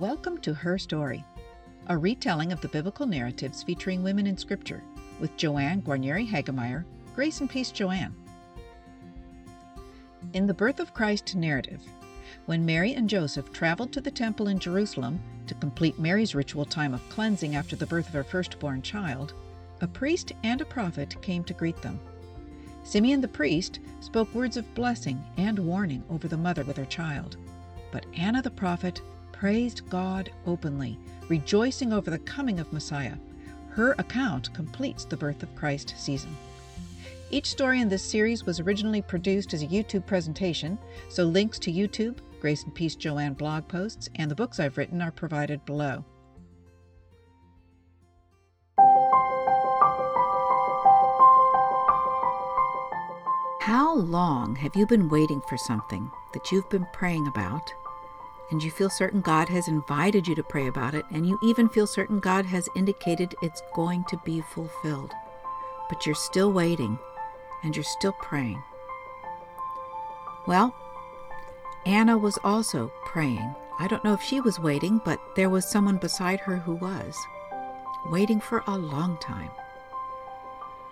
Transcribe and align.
Welcome 0.00 0.38
to 0.38 0.54
Her 0.54 0.78
Story, 0.78 1.22
a 1.88 1.98
retelling 1.98 2.52
of 2.52 2.62
the 2.62 2.68
biblical 2.68 3.04
narratives 3.04 3.62
featuring 3.62 4.02
women 4.02 4.26
in 4.26 4.38
Scripture, 4.38 4.82
with 5.20 5.36
Joanne 5.36 5.82
Guarnieri 5.82 6.26
Hagemeyer. 6.26 6.86
Grace 7.14 7.40
and 7.40 7.50
Peace, 7.50 7.70
Joanne. 7.70 8.14
In 10.32 10.46
the 10.46 10.54
birth 10.54 10.80
of 10.80 10.94
Christ 10.94 11.36
narrative, 11.36 11.82
when 12.46 12.64
Mary 12.64 12.94
and 12.94 13.10
Joseph 13.10 13.52
traveled 13.52 13.92
to 13.92 14.00
the 14.00 14.10
temple 14.10 14.48
in 14.48 14.58
Jerusalem 14.58 15.20
to 15.46 15.54
complete 15.56 15.98
Mary's 15.98 16.34
ritual 16.34 16.64
time 16.64 16.94
of 16.94 17.06
cleansing 17.10 17.54
after 17.54 17.76
the 17.76 17.84
birth 17.84 18.08
of 18.08 18.14
her 18.14 18.24
firstborn 18.24 18.80
child, 18.80 19.34
a 19.82 19.86
priest 19.86 20.32
and 20.44 20.62
a 20.62 20.64
prophet 20.64 21.20
came 21.20 21.44
to 21.44 21.52
greet 21.52 21.76
them. 21.82 22.00
Simeon 22.84 23.20
the 23.20 23.28
priest 23.28 23.80
spoke 24.00 24.34
words 24.34 24.56
of 24.56 24.74
blessing 24.74 25.22
and 25.36 25.58
warning 25.58 26.02
over 26.08 26.26
the 26.26 26.38
mother 26.38 26.64
with 26.64 26.78
her 26.78 26.86
child. 26.86 27.36
But 27.92 28.06
Anna 28.16 28.40
the 28.40 28.50
prophet 28.50 29.02
praised 29.40 29.88
God 29.88 30.30
openly, 30.46 30.98
rejoicing 31.30 31.94
over 31.94 32.10
the 32.10 32.18
coming 32.18 32.60
of 32.60 32.70
Messiah. 32.74 33.14
Her 33.70 33.92
account 33.92 34.52
completes 34.52 35.06
the 35.06 35.16
birth 35.16 35.42
of 35.42 35.56
Christ 35.56 35.94
season. 35.96 36.36
Each 37.30 37.48
story 37.48 37.80
in 37.80 37.88
this 37.88 38.04
series 38.04 38.44
was 38.44 38.60
originally 38.60 39.00
produced 39.00 39.54
as 39.54 39.62
a 39.62 39.66
YouTube 39.66 40.04
presentation, 40.04 40.78
so 41.08 41.24
links 41.24 41.58
to 41.60 41.72
YouTube, 41.72 42.18
Grace 42.38 42.64
and 42.64 42.74
Peace 42.74 42.94
Joanne 42.94 43.32
blog 43.32 43.66
posts, 43.66 44.10
and 44.16 44.30
the 44.30 44.34
books 44.34 44.60
I've 44.60 44.76
written 44.76 45.00
are 45.00 45.10
provided 45.10 45.64
below. 45.64 46.04
How 53.62 53.94
long 53.94 54.54
have 54.56 54.76
you 54.76 54.86
been 54.86 55.08
waiting 55.08 55.40
for 55.48 55.56
something 55.56 56.10
that 56.34 56.52
you've 56.52 56.68
been 56.68 56.86
praying 56.92 57.26
about 57.26 57.72
and 58.50 58.62
you 58.62 58.70
feel 58.70 58.90
certain 58.90 59.20
God 59.20 59.48
has 59.48 59.68
invited 59.68 60.26
you 60.26 60.34
to 60.34 60.42
pray 60.42 60.66
about 60.66 60.94
it, 60.94 61.04
and 61.10 61.26
you 61.26 61.38
even 61.42 61.68
feel 61.68 61.86
certain 61.86 62.18
God 62.18 62.44
has 62.46 62.68
indicated 62.74 63.34
it's 63.42 63.62
going 63.74 64.04
to 64.08 64.20
be 64.24 64.40
fulfilled. 64.40 65.12
But 65.88 66.04
you're 66.04 66.14
still 66.14 66.52
waiting 66.52 66.98
and 67.62 67.76
you're 67.76 67.84
still 67.84 68.14
praying. 68.20 68.62
Well, 70.46 70.74
Anna 71.86 72.18
was 72.18 72.38
also 72.42 72.90
praying. 73.04 73.54
I 73.78 73.86
don't 73.86 74.04
know 74.04 74.14
if 74.14 74.22
she 74.22 74.40
was 74.40 74.58
waiting, 74.58 75.00
but 75.04 75.20
there 75.36 75.50
was 75.50 75.70
someone 75.70 75.96
beside 75.96 76.40
her 76.40 76.56
who 76.56 76.74
was, 76.74 77.16
waiting 78.06 78.40
for 78.40 78.64
a 78.66 78.76
long 78.76 79.16
time. 79.18 79.50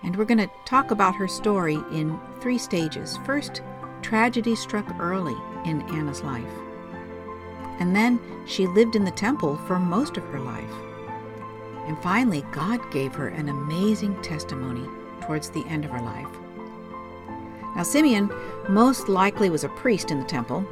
And 0.04 0.14
we're 0.14 0.24
going 0.24 0.38
to 0.38 0.50
talk 0.64 0.90
about 0.90 1.16
her 1.16 1.26
story 1.26 1.78
in 1.90 2.20
three 2.40 2.58
stages. 2.58 3.18
First, 3.26 3.62
tragedy 4.00 4.54
struck 4.54 4.86
early 5.00 5.36
in 5.64 5.82
Anna's 5.90 6.22
life 6.22 6.67
and 7.78 7.94
then 7.94 8.20
she 8.46 8.66
lived 8.66 8.96
in 8.96 9.04
the 9.04 9.10
temple 9.10 9.56
for 9.66 9.78
most 9.78 10.16
of 10.16 10.24
her 10.24 10.40
life. 10.40 10.72
And 11.86 11.98
finally, 12.02 12.44
God 12.52 12.80
gave 12.90 13.14
her 13.14 13.28
an 13.28 13.48
amazing 13.48 14.20
testimony 14.22 14.86
towards 15.22 15.50
the 15.50 15.64
end 15.66 15.84
of 15.84 15.90
her 15.90 16.00
life. 16.00 16.28
Now, 17.76 17.82
Simeon 17.82 18.30
most 18.68 19.08
likely 19.08 19.50
was 19.50 19.64
a 19.64 19.68
priest 19.70 20.10
in 20.10 20.18
the 20.18 20.26
temple. 20.26 20.64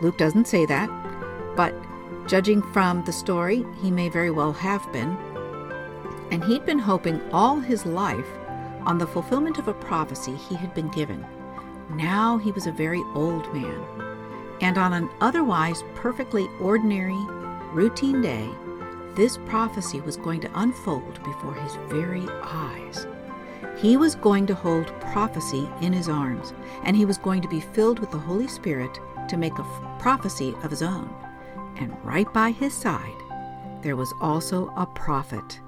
Luke 0.00 0.18
doesn't 0.18 0.48
say 0.48 0.66
that, 0.66 0.90
but 1.56 1.74
judging 2.26 2.62
from 2.72 3.04
the 3.04 3.12
story, 3.12 3.64
he 3.82 3.90
may 3.90 4.08
very 4.08 4.30
well 4.30 4.52
have 4.52 4.90
been. 4.92 5.16
And 6.30 6.42
he'd 6.44 6.66
been 6.66 6.78
hoping 6.78 7.20
all 7.32 7.60
his 7.60 7.86
life 7.86 8.26
on 8.82 8.98
the 8.98 9.06
fulfillment 9.06 9.58
of 9.58 9.68
a 9.68 9.74
prophecy 9.74 10.34
he 10.34 10.54
had 10.54 10.74
been 10.74 10.88
given. 10.88 11.24
Now 11.90 12.38
he 12.38 12.50
was 12.50 12.66
a 12.66 12.72
very 12.72 13.02
old 13.14 13.52
man 13.54 14.05
and 14.60 14.78
on 14.78 14.92
an 14.92 15.08
otherwise 15.20 15.82
perfectly 15.94 16.48
ordinary, 16.60 17.18
routine 17.72 18.22
day, 18.22 18.48
this 19.14 19.38
prophecy 19.46 20.00
was 20.00 20.16
going 20.16 20.40
to 20.40 20.60
unfold 20.60 21.22
before 21.24 21.54
his 21.54 21.76
very 21.88 22.26
eyes. 22.42 23.06
He 23.76 23.96
was 23.96 24.14
going 24.14 24.46
to 24.46 24.54
hold 24.54 24.98
prophecy 25.00 25.68
in 25.80 25.92
his 25.92 26.08
arms, 26.08 26.54
and 26.84 26.96
he 26.96 27.04
was 27.04 27.18
going 27.18 27.42
to 27.42 27.48
be 27.48 27.60
filled 27.60 27.98
with 27.98 28.10
the 28.10 28.18
Holy 28.18 28.48
Spirit 28.48 28.98
to 29.28 29.36
make 29.36 29.58
a 29.58 29.96
prophecy 29.98 30.54
of 30.62 30.70
his 30.70 30.82
own. 30.82 31.10
And 31.76 31.96
right 32.04 32.30
by 32.32 32.50
his 32.50 32.72
side, 32.72 33.22
there 33.82 33.96
was 33.96 34.12
also 34.20 34.72
a 34.76 34.86
prophet, 34.86 35.60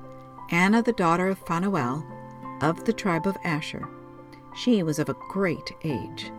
Anna, 0.50 0.82
the 0.82 0.92
daughter 0.92 1.28
of 1.28 1.38
Phanuel, 1.38 2.04
of 2.62 2.84
the 2.84 2.92
tribe 2.92 3.26
of 3.26 3.36
Asher. 3.44 3.88
She 4.54 4.82
was 4.82 4.98
of 4.98 5.08
a 5.08 5.16
great 5.28 5.72
age. 5.84 6.32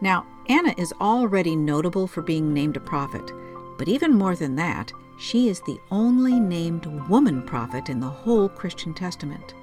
Now, 0.00 0.26
Anna 0.48 0.74
is 0.76 0.92
already 1.00 1.54
notable 1.54 2.06
for 2.06 2.22
being 2.22 2.52
named 2.52 2.76
a 2.76 2.80
prophet, 2.80 3.30
but 3.78 3.88
even 3.88 4.14
more 4.14 4.34
than 4.34 4.56
that, 4.56 4.92
she 5.18 5.48
is 5.48 5.60
the 5.60 5.78
only 5.90 6.40
named 6.40 6.86
woman 7.08 7.42
prophet 7.42 7.88
in 7.88 8.00
the 8.00 8.08
whole 8.08 8.48
Christian 8.48 8.92
Testament. 8.92 9.54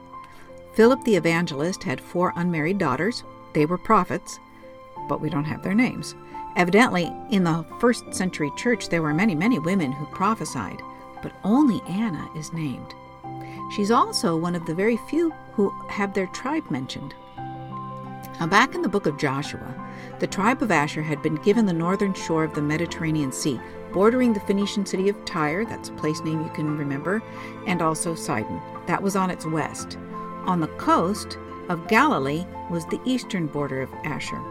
Philip 0.73 1.03
the 1.03 1.15
evangelist 1.15 1.83
had 1.83 1.99
four 1.99 2.31
unmarried 2.37 2.77
daughters. 2.77 3.23
They 3.53 3.65
were 3.65 3.77
prophets, 3.77 4.39
but 5.09 5.19
we 5.19 5.29
don't 5.29 5.43
have 5.45 5.63
their 5.63 5.73
names. 5.73 6.15
Evidently, 6.55 7.11
in 7.29 7.43
the 7.43 7.65
first 7.79 8.13
century 8.13 8.51
church, 8.55 8.89
there 8.89 9.01
were 9.01 9.13
many, 9.13 9.35
many 9.35 9.59
women 9.59 9.91
who 9.91 10.05
prophesied, 10.07 10.81
but 11.21 11.33
only 11.43 11.81
Anna 11.89 12.29
is 12.37 12.53
named. 12.53 12.93
She's 13.75 13.91
also 13.91 14.37
one 14.37 14.55
of 14.55 14.65
the 14.65 14.73
very 14.73 14.97
few 15.09 15.31
who 15.53 15.69
have 15.89 16.13
their 16.13 16.27
tribe 16.27 16.71
mentioned. 16.71 17.13
Now, 18.39 18.47
back 18.47 18.73
in 18.73 18.81
the 18.81 18.87
book 18.87 19.05
of 19.05 19.17
Joshua, 19.17 19.75
the 20.19 20.27
tribe 20.27 20.61
of 20.61 20.71
Asher 20.71 21.01
had 21.01 21.21
been 21.21 21.35
given 21.35 21.65
the 21.65 21.73
northern 21.73 22.13
shore 22.13 22.45
of 22.45 22.53
the 22.53 22.61
Mediterranean 22.61 23.33
Sea, 23.33 23.59
bordering 23.91 24.31
the 24.31 24.39
Phoenician 24.41 24.85
city 24.85 25.09
of 25.09 25.25
Tyre, 25.25 25.65
that's 25.65 25.89
a 25.89 25.93
place 25.93 26.21
name 26.21 26.41
you 26.41 26.49
can 26.51 26.77
remember, 26.77 27.21
and 27.67 27.81
also 27.81 28.15
Sidon. 28.15 28.61
That 28.87 29.03
was 29.03 29.17
on 29.17 29.29
its 29.29 29.45
west. 29.45 29.97
On 30.45 30.61
the 30.61 30.69
coast 30.77 31.37
of 31.67 31.87
Galilee 31.89 32.45
was 32.69 32.85
the 32.85 33.01
eastern 33.03 33.45
border 33.47 33.81
of 33.81 33.93
Asher. 34.05 34.41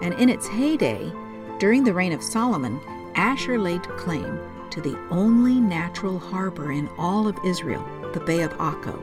And 0.00 0.14
in 0.14 0.30
its 0.30 0.48
heyday, 0.48 1.12
during 1.58 1.84
the 1.84 1.92
reign 1.92 2.12
of 2.12 2.22
Solomon, 2.22 2.80
Asher 3.16 3.58
laid 3.58 3.82
claim 3.98 4.40
to 4.70 4.80
the 4.80 4.98
only 5.10 5.60
natural 5.60 6.18
harbor 6.18 6.72
in 6.72 6.88
all 6.96 7.28
of 7.28 7.36
Israel, 7.44 7.86
the 8.14 8.20
Bay 8.20 8.40
of 8.40 8.52
Akko. 8.52 8.98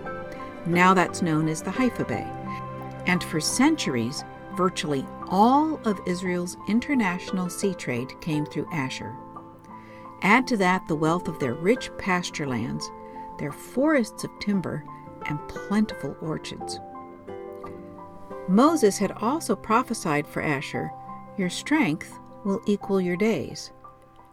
Now 0.65 0.95
that's 0.95 1.21
known 1.21 1.47
as 1.47 1.61
the 1.61 1.71
Haifa 1.71 2.05
Bay 2.05 2.27
and 3.07 3.23
for 3.23 3.39
centuries, 3.39 4.23
virtually 4.55 5.05
all 5.29 5.79
of 5.87 5.99
Israel's 6.05 6.57
international 6.67 7.49
sea 7.49 7.73
trade 7.73 8.19
came 8.21 8.45
through 8.45 8.67
Asher. 8.71 9.15
Add 10.21 10.47
to 10.47 10.57
that 10.57 10.87
the 10.87 10.95
wealth 10.95 11.27
of 11.27 11.39
their 11.39 11.53
rich 11.53 11.89
pasture 11.97 12.47
lands, 12.47 12.89
their 13.39 13.51
forests 13.51 14.23
of 14.23 14.31
timber, 14.39 14.83
and 15.25 15.39
plentiful 15.47 16.15
orchards. 16.21 16.79
Moses 18.47 18.97
had 18.97 19.11
also 19.11 19.55
prophesied 19.55 20.25
for 20.25 20.41
Asher, 20.41 20.91
Your 21.37 21.49
strength 21.49 22.17
will 22.43 22.61
equal 22.65 23.01
your 23.01 23.17
days. 23.17 23.71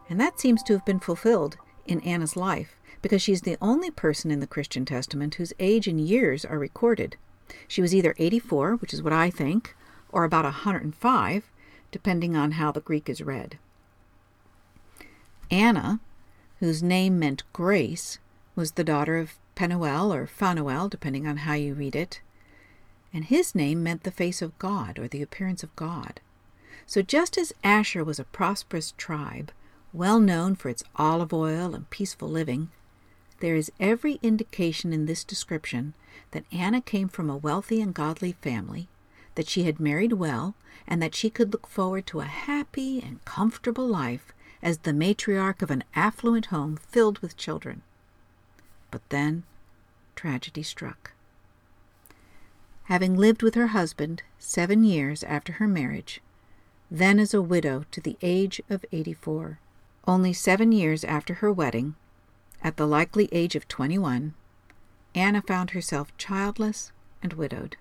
And 0.09 0.19
that 0.19 0.39
seems 0.39 0.63
to 0.63 0.73
have 0.73 0.85
been 0.85 0.99
fulfilled 0.99 1.57
in 1.85 1.99
Anna's 2.01 2.35
life, 2.35 2.77
because 3.01 3.21
she's 3.21 3.41
the 3.41 3.57
only 3.61 3.91
person 3.91 4.31
in 4.31 4.39
the 4.39 4.47
Christian 4.47 4.85
Testament 4.85 5.35
whose 5.35 5.53
age 5.59 5.87
and 5.87 5.99
years 5.99 6.45
are 6.45 6.57
recorded. 6.57 7.17
She 7.67 7.81
was 7.81 7.93
either 7.93 8.15
84, 8.17 8.75
which 8.75 8.93
is 8.93 9.01
what 9.01 9.13
I 9.13 9.29
think, 9.29 9.75
or 10.09 10.23
about 10.23 10.45
105, 10.45 11.51
depending 11.91 12.35
on 12.35 12.53
how 12.53 12.71
the 12.71 12.81
Greek 12.81 13.09
is 13.09 13.21
read. 13.21 13.57
Anna, 15.51 15.99
whose 16.59 16.81
name 16.81 17.19
meant 17.19 17.43
grace, 17.53 18.19
was 18.55 18.71
the 18.71 18.83
daughter 18.83 19.17
of 19.17 19.37
Penuel 19.55 20.13
or 20.13 20.27
Phanuel, 20.27 20.89
depending 20.89 21.27
on 21.27 21.37
how 21.37 21.53
you 21.53 21.73
read 21.73 21.95
it, 21.95 22.21
and 23.13 23.25
his 23.25 23.55
name 23.55 23.81
meant 23.81 24.03
the 24.03 24.11
face 24.11 24.41
of 24.41 24.57
God 24.59 24.99
or 24.99 25.07
the 25.07 25.21
appearance 25.21 25.63
of 25.63 25.75
God. 25.75 26.19
So 26.85 27.01
just 27.01 27.37
as 27.37 27.53
Asher 27.63 28.03
was 28.03 28.19
a 28.19 28.25
prosperous 28.25 28.93
tribe, 28.97 29.51
well 29.93 30.19
known 30.19 30.55
for 30.55 30.69
its 30.69 30.83
olive 30.97 31.33
oil 31.33 31.73
and 31.73 31.89
peaceful 31.89 32.27
living, 32.27 32.69
there 33.39 33.55
is 33.55 33.71
every 33.79 34.19
indication 34.21 34.93
in 34.93 35.05
this 35.05 35.23
description 35.23 35.93
that 36.31 36.45
Anna 36.51 36.81
came 36.81 37.07
from 37.07 37.29
a 37.29 37.37
wealthy 37.37 37.81
and 37.81 37.93
godly 37.93 38.33
family, 38.33 38.87
that 39.35 39.47
she 39.47 39.63
had 39.63 39.79
married 39.79 40.13
well, 40.13 40.55
and 40.87 41.01
that 41.01 41.15
she 41.15 41.29
could 41.29 41.51
look 41.51 41.67
forward 41.67 42.05
to 42.07 42.21
a 42.21 42.25
happy 42.25 43.01
and 43.01 43.23
comfortable 43.25 43.87
life 43.87 44.33
as 44.61 44.79
the 44.79 44.93
matriarch 44.93 45.61
of 45.61 45.71
an 45.71 45.83
affluent 45.95 46.47
home 46.47 46.77
filled 46.77 47.19
with 47.19 47.37
children. 47.37 47.81
But 48.91 49.07
then 49.09 49.43
tragedy 50.15 50.63
struck. 50.63 51.11
Having 52.85 53.17
lived 53.17 53.41
with 53.41 53.55
her 53.55 53.67
husband 53.67 54.23
seven 54.39 54.83
years 54.83 55.23
after 55.23 55.53
her 55.53 55.67
marriage, 55.67 56.21
then 56.89 57.19
as 57.19 57.33
a 57.33 57.41
widow 57.41 57.85
to 57.91 57.99
the 57.99 58.17
age 58.21 58.61
of 58.69 58.85
84, 58.91 59.59
only 60.07 60.33
seven 60.33 60.71
years 60.71 61.03
after 61.03 61.35
her 61.35 61.51
wedding, 61.51 61.95
at 62.63 62.77
the 62.77 62.87
likely 62.87 63.29
age 63.31 63.55
of 63.55 63.67
21, 63.67 64.33
Anna 65.13 65.41
found 65.41 65.71
herself 65.71 66.15
childless 66.17 66.91
and 67.21 67.33
widowed. 67.33 67.77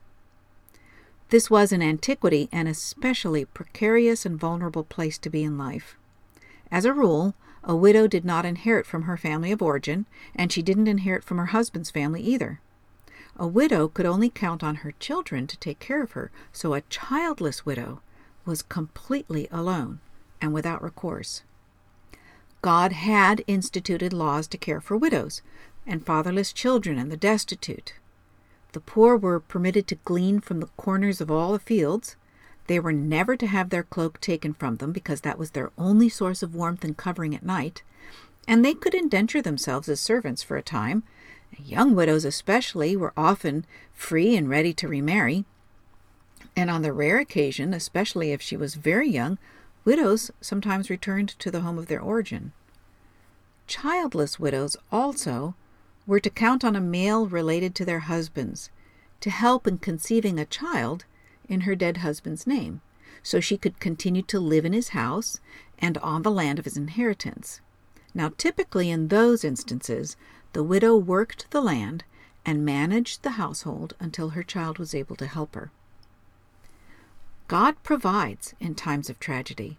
This 1.31 1.51
was 1.51 1.73
in 1.73 1.83
antiquity 1.83 2.49
an 2.53 2.67
especially 2.67 3.45
precarious 3.45 4.25
and 4.25 4.39
vulnerable 4.39 4.85
place 4.85 5.19
to 5.19 5.31
be 5.31 5.43
in 5.43 5.59
life. 5.59 5.97
As 6.71 6.85
a 6.85 6.93
rule, 6.93 7.35
a 7.63 7.75
widow 7.75 8.07
did 8.07 8.25
not 8.25 8.45
inherit 8.45 8.87
from 8.87 9.03
her 9.03 9.17
family 9.17 9.51
of 9.51 9.63
origin, 9.63 10.07
and 10.35 10.53
she 10.53 10.63
didn't 10.63 10.87
inherit 10.87 11.25
from 11.25 11.39
her 11.39 11.47
husband's 11.47 11.91
family 11.91 12.21
either. 12.21 12.61
A 13.37 13.47
widow 13.49 13.89
could 13.89 14.07
only 14.07 14.31
count 14.31 14.63
on 14.63 14.77
her 14.77 14.93
children 14.93 15.47
to 15.47 15.57
take 15.57 15.81
care 15.81 16.03
of 16.03 16.13
her, 16.13 16.31
so 16.53 16.75
a 16.75 16.83
childless 16.83 17.67
widow 17.67 18.01
was 18.45 18.63
completely 18.63 19.49
alone 19.51 20.01
and 20.41 20.53
without 20.53 20.83
recourse. 20.83 21.43
God 22.65 22.93
had 22.93 23.45
instituted 23.47 24.15
laws 24.15 24.47
to 24.47 24.57
care 24.57 24.81
for 24.81 24.97
widows 24.97 25.43
and 25.87 26.03
fatherless 26.03 26.51
children 26.51 26.99
and 26.99 27.13
the 27.13 27.17
destitute. 27.31 27.93
The 28.73 28.81
poor 28.81 29.19
were 29.19 29.39
permitted 29.39 29.87
to 29.89 29.97
glean 29.97 30.41
from 30.41 30.61
the 30.61 30.71
corners 30.79 31.21
of 31.21 31.31
all 31.31 31.53
the 31.53 31.59
fields. 31.59 32.17
They 32.67 32.81
were 32.81 32.91
never 32.91 33.37
to 33.37 33.47
have 33.47 33.69
their 33.69 33.83
cloak 33.83 34.19
taken 34.19 34.55
from 34.55 34.79
them 34.79 34.93
because 34.93 35.21
that 35.21 35.39
was 35.39 35.51
their 35.51 35.73
only 35.77 36.09
source 36.09 36.43
of 36.43 36.55
warmth 36.55 36.85
and 36.85 36.97
covering 36.97 37.35
at 37.35 37.45
night, 37.45 37.83
and 38.49 38.65
they 38.65 38.73
could 38.73 38.95
indenture 38.95 39.43
themselves 39.43 39.87
as 39.91 40.01
servants 40.01 40.43
for 40.43 40.57
a 40.57 40.63
time. 40.63 41.03
Young 41.63 41.95
widows, 41.95 42.25
especially, 42.25 42.97
were 42.97 43.13
often 43.15 43.67
free 43.93 44.35
and 44.35 44.49
ready 44.49 44.73
to 44.73 44.89
remarry. 44.89 45.45
And 46.57 46.71
on 46.71 46.81
the 46.81 46.95
rare 46.95 47.19
occasion, 47.19 47.75
especially 47.75 48.33
if 48.33 48.41
she 48.41 48.57
was 48.57 48.75
very 48.75 49.11
young, 49.11 49.37
widows 49.85 50.31
sometimes 50.41 50.91
returned 50.91 51.29
to 51.39 51.51
the 51.51 51.61
home 51.61 51.79
of 51.79 51.87
their 51.87 52.01
origin. 52.01 52.53
Childless 53.67 54.39
widows 54.39 54.77
also 54.93 55.55
were 56.07 56.21
to 56.21 56.31
count 56.31 56.65
on 56.65 56.77
a 56.77 56.81
male 56.81 57.27
related 57.27 57.75
to 57.75 57.85
their 57.85 58.01
husbands 58.01 58.71
to 59.21 59.31
help 59.31 59.67
in 59.67 59.79
conceiving 59.79 60.39
a 60.39 60.45
child 60.45 61.05
in 61.49 61.63
her 61.63 61.75
dead 61.75 61.99
husband's 61.99 62.47
name, 62.47 62.81
so 63.23 63.41
she 63.41 63.57
could 63.57 63.81
continue 63.81 64.23
to 64.23 64.41
live 64.41 64.65
in 64.65 64.73
his 64.73 64.91
house 64.91 65.41
and 65.79 65.97
on 65.99 66.23
the 66.23 66.31
land 66.31 66.59
of 66.59 66.67
his 66.67 66.77
inheritance. 66.77 67.61
Now, 68.15 68.33
typically 68.37 68.91
in 68.91 69.09
those 69.09 69.45
instances, 69.45 70.17
the 70.53 70.63
widow 70.63 70.97
worked 70.97 71.51
the 71.51 71.63
land 71.63 72.05
and 72.47 72.65
managed 72.65 73.23
the 73.23 73.33
household 73.33 73.95
until 73.99 74.31
her 74.31 74.43
child 74.43 74.79
was 74.79 74.95
able 74.95 75.17
to 75.17 75.27
help 75.27 75.55
her. 75.55 75.71
God 77.47 77.83
provides 77.83 78.55
in 78.59 78.75
times 78.75 79.11
of 79.11 79.21
tragedy. 79.21 79.77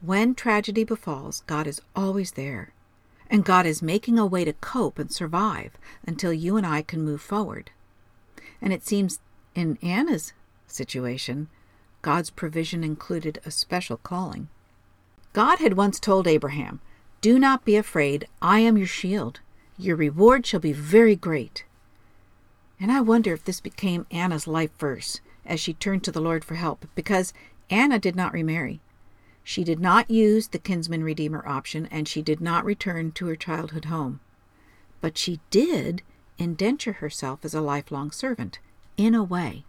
When 0.00 0.34
tragedy 0.34 0.84
befalls, 0.84 1.42
God 1.46 1.66
is 1.66 1.80
always 1.96 2.32
there. 2.32 2.72
And 3.28 3.44
God 3.44 3.66
is 3.66 3.82
making 3.82 4.18
a 4.18 4.26
way 4.26 4.44
to 4.44 4.52
cope 4.52 4.98
and 4.98 5.10
survive 5.10 5.72
until 6.06 6.32
you 6.32 6.56
and 6.56 6.66
I 6.66 6.82
can 6.82 7.02
move 7.04 7.20
forward. 7.20 7.70
And 8.62 8.72
it 8.72 8.86
seems 8.86 9.18
in 9.54 9.78
Anna's 9.82 10.32
situation, 10.66 11.48
God's 12.02 12.30
provision 12.30 12.84
included 12.84 13.40
a 13.44 13.50
special 13.50 13.96
calling. 13.96 14.48
God 15.32 15.58
had 15.58 15.72
once 15.72 15.98
told 15.98 16.28
Abraham, 16.28 16.80
Do 17.20 17.38
not 17.38 17.64
be 17.64 17.76
afraid, 17.76 18.28
I 18.40 18.60
am 18.60 18.76
your 18.76 18.86
shield. 18.86 19.40
Your 19.76 19.96
reward 19.96 20.46
shall 20.46 20.60
be 20.60 20.72
very 20.72 21.16
great. 21.16 21.64
And 22.78 22.92
I 22.92 23.00
wonder 23.00 23.32
if 23.32 23.44
this 23.44 23.60
became 23.60 24.06
Anna's 24.10 24.46
life 24.46 24.70
verse 24.78 25.20
as 25.46 25.60
she 25.60 25.74
turned 25.74 26.04
to 26.04 26.12
the 26.12 26.20
Lord 26.20 26.44
for 26.44 26.54
help, 26.54 26.86
because 26.94 27.32
Anna 27.70 27.98
did 27.98 28.16
not 28.16 28.32
remarry. 28.32 28.80
She 29.42 29.64
did 29.64 29.78
not 29.78 30.10
use 30.10 30.48
the 30.48 30.58
kinsman 30.58 31.04
redeemer 31.04 31.46
option, 31.46 31.86
and 31.90 32.08
she 32.08 32.22
did 32.22 32.40
not 32.40 32.64
return 32.64 33.12
to 33.12 33.26
her 33.26 33.36
childhood 33.36 33.86
home. 33.86 34.20
But 35.00 35.18
she 35.18 35.40
did 35.50 36.02
indenture 36.38 36.94
herself 36.94 37.44
as 37.44 37.54
a 37.54 37.60
lifelong 37.60 38.10
servant, 38.10 38.58
in 38.96 39.14
a 39.14 39.22
way. 39.22 39.64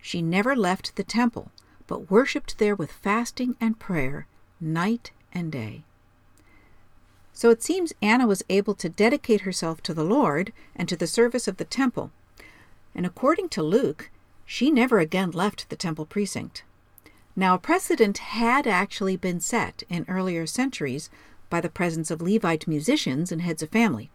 She 0.00 0.22
never 0.22 0.56
left 0.56 0.96
the 0.96 1.04
temple, 1.04 1.50
but 1.86 2.10
worshipped 2.10 2.58
there 2.58 2.74
with 2.74 2.90
fasting 2.90 3.56
and 3.60 3.78
prayer, 3.78 4.26
night 4.60 5.10
and 5.32 5.52
day. 5.52 5.84
So 7.32 7.50
it 7.50 7.62
seems 7.62 7.92
Anna 8.00 8.26
was 8.26 8.44
able 8.48 8.74
to 8.74 8.88
dedicate 8.88 9.42
herself 9.42 9.82
to 9.82 9.94
the 9.94 10.04
Lord 10.04 10.52
and 10.76 10.88
to 10.88 10.96
the 10.96 11.06
service 11.06 11.48
of 11.48 11.56
the 11.56 11.64
temple. 11.64 12.12
And 12.94 13.04
according 13.04 13.48
to 13.50 13.62
Luke, 13.62 14.10
she 14.46 14.70
never 14.70 14.98
again 14.98 15.30
left 15.30 15.68
the 15.68 15.76
temple 15.76 16.06
precinct. 16.06 16.64
Now, 17.36 17.54
a 17.54 17.58
precedent 17.58 18.18
had 18.18 18.66
actually 18.66 19.16
been 19.16 19.40
set 19.40 19.82
in 19.88 20.04
earlier 20.08 20.46
centuries 20.46 21.10
by 21.50 21.60
the 21.60 21.68
presence 21.68 22.10
of 22.10 22.22
Levite 22.22 22.68
musicians 22.68 23.32
and 23.32 23.42
heads 23.42 23.62
of 23.62 23.70
family, 23.70 24.10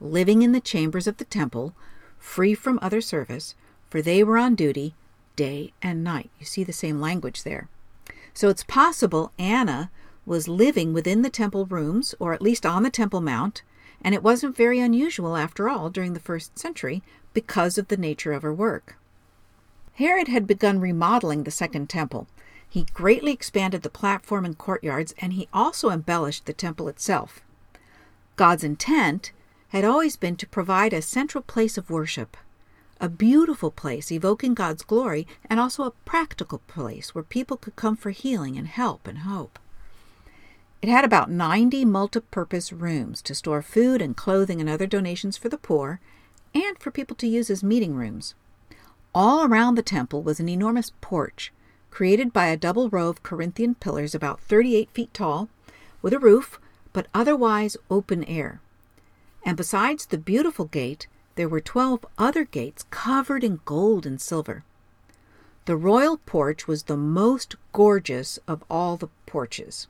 living 0.00 0.42
in 0.42 0.52
the 0.52 0.60
chambers 0.60 1.06
of 1.06 1.16
the 1.16 1.24
temple, 1.24 1.74
free 2.18 2.54
from 2.54 2.78
other 2.80 3.00
service, 3.00 3.54
for 3.88 4.00
they 4.00 4.22
were 4.22 4.38
on 4.38 4.54
duty 4.54 4.94
day 5.34 5.72
and 5.82 6.04
night. 6.04 6.30
You 6.38 6.46
see 6.46 6.64
the 6.64 6.72
same 6.72 7.00
language 7.00 7.42
there. 7.42 7.68
So 8.34 8.48
it's 8.48 8.62
possible 8.62 9.32
Anna 9.38 9.90
was 10.26 10.46
living 10.46 10.92
within 10.92 11.22
the 11.22 11.30
temple 11.30 11.66
rooms, 11.66 12.14
or 12.18 12.32
at 12.32 12.42
least 12.42 12.64
on 12.64 12.82
the 12.82 12.90
Temple 12.90 13.20
Mount, 13.20 13.62
and 14.02 14.14
it 14.14 14.22
wasn't 14.22 14.56
very 14.56 14.78
unusual, 14.78 15.36
after 15.36 15.68
all, 15.68 15.90
during 15.90 16.12
the 16.12 16.20
first 16.20 16.58
century 16.58 17.02
because 17.34 17.78
of 17.78 17.88
the 17.88 17.96
nature 17.96 18.32
of 18.32 18.42
her 18.42 18.54
work. 18.54 18.96
Herod 19.94 20.28
had 20.28 20.46
begun 20.46 20.80
remodeling 20.80 21.44
the 21.44 21.50
Second 21.50 21.88
Temple, 21.90 22.26
he 22.70 22.86
greatly 22.94 23.32
expanded 23.32 23.82
the 23.82 23.90
platform 23.90 24.44
and 24.44 24.56
courtyards, 24.56 25.12
and 25.18 25.32
he 25.32 25.48
also 25.52 25.90
embellished 25.90 26.46
the 26.46 26.52
temple 26.52 26.86
itself. 26.86 27.40
God's 28.36 28.62
intent 28.62 29.32
had 29.70 29.84
always 29.84 30.16
been 30.16 30.36
to 30.36 30.46
provide 30.46 30.92
a 30.92 31.02
central 31.02 31.42
place 31.42 31.76
of 31.76 31.90
worship, 31.90 32.36
a 33.00 33.08
beautiful 33.08 33.72
place 33.72 34.12
evoking 34.12 34.54
God's 34.54 34.84
glory, 34.84 35.26
and 35.48 35.58
also 35.58 35.82
a 35.82 35.90
practical 35.90 36.58
place 36.68 37.12
where 37.12 37.24
people 37.24 37.56
could 37.56 37.74
come 37.74 37.96
for 37.96 38.10
healing 38.10 38.56
and 38.56 38.68
help 38.68 39.08
and 39.08 39.18
hope. 39.18 39.58
It 40.80 40.88
had 40.88 41.04
about 41.04 41.28
90 41.28 41.84
multi-purpose 41.84 42.72
rooms 42.72 43.20
to 43.22 43.34
store 43.34 43.62
food 43.62 44.00
and 44.00 44.16
clothing 44.16 44.60
and 44.60 44.70
other 44.70 44.86
donations 44.86 45.36
for 45.36 45.48
the 45.48 45.58
poor, 45.58 46.00
and 46.54 46.78
for 46.78 46.92
people 46.92 47.16
to 47.16 47.26
use 47.26 47.50
as 47.50 47.64
meeting 47.64 47.96
rooms. 47.96 48.34
All 49.14 49.44
around 49.44 49.74
the 49.74 49.82
temple 49.82 50.22
was 50.22 50.38
an 50.38 50.48
enormous 50.48 50.92
porch 51.00 51.52
created 51.90 52.32
by 52.32 52.46
a 52.46 52.56
double 52.56 52.88
row 52.88 53.08
of 53.08 53.22
Corinthian 53.22 53.74
pillars 53.74 54.14
about 54.14 54.40
38 54.40 54.88
feet 54.92 55.12
tall, 55.12 55.48
with 56.00 56.12
a 56.12 56.18
roof, 56.18 56.60
but 56.92 57.08
otherwise 57.12 57.76
open 57.90 58.24
air. 58.24 58.60
And 59.44 59.56
besides 59.56 60.06
the 60.06 60.18
beautiful 60.18 60.66
gate, 60.66 61.08
there 61.34 61.48
were 61.48 61.60
12 61.60 62.06
other 62.18 62.44
gates 62.44 62.84
covered 62.90 63.42
in 63.42 63.60
gold 63.64 64.06
and 64.06 64.20
silver. 64.20 64.64
The 65.64 65.76
royal 65.76 66.18
porch 66.18 66.68
was 66.68 66.84
the 66.84 66.96
most 66.96 67.56
gorgeous 67.72 68.38
of 68.46 68.64
all 68.70 68.96
the 68.96 69.08
porches. 69.26 69.88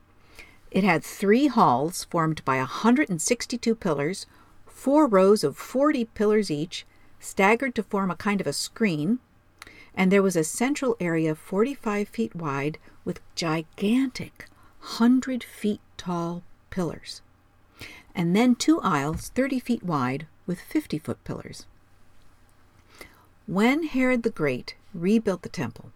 It 0.71 0.83
had 0.83 1.03
three 1.03 1.47
halls 1.47 2.05
formed 2.05 2.43
by 2.43 2.57
162 2.57 3.75
pillars, 3.75 4.25
four 4.65 5.05
rows 5.05 5.43
of 5.43 5.57
40 5.57 6.05
pillars 6.05 6.49
each, 6.49 6.85
staggered 7.21 7.73
to 7.75 7.83
form 7.83 8.11
a 8.11 8.15
kind 8.15 8.41
of 8.41 8.47
a 8.47 8.53
screen, 8.53 9.19
and 9.95 10.11
there 10.11 10.23
was 10.23 10.35
a 10.35 10.43
central 10.43 10.97
area 10.99 11.35
45 11.35 12.09
feet 12.09 12.35
wide 12.35 12.77
with 13.05 13.21
gigantic 13.35 14.49
100 14.79 15.43
feet 15.43 15.79
tall 15.95 16.43
pillars, 16.69 17.21
and 18.13 18.35
then 18.35 18.55
two 18.55 18.81
aisles 18.81 19.29
30 19.29 19.59
feet 19.59 19.83
wide 19.83 20.27
with 20.45 20.59
50 20.59 20.99
foot 20.99 21.23
pillars. 21.23 21.65
When 23.47 23.83
Herod 23.83 24.23
the 24.23 24.29
Great 24.29 24.75
rebuilt 24.93 25.43
the 25.43 25.49
temple, 25.49 25.91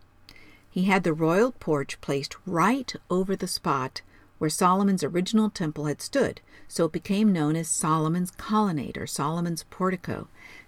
he 0.70 0.84
had 0.84 1.04
the 1.04 1.14
royal 1.14 1.52
porch 1.54 2.00
placed 2.02 2.36
right 2.46 2.94
over 3.10 3.36
the 3.36 3.48
spot 3.48 4.02
where 4.38 4.50
Solomon's 4.50 5.04
original 5.04 5.50
temple 5.50 5.86
had 5.86 6.02
stood, 6.02 6.42
so 6.68 6.86
it 6.86 6.92
became 6.92 7.32
known 7.32 7.56
as 7.56 7.70
Solomon's 7.70 8.32
colonnade 8.32 8.98
or 8.98 9.08
Solomon's 9.08 9.64
portico, 9.70 10.28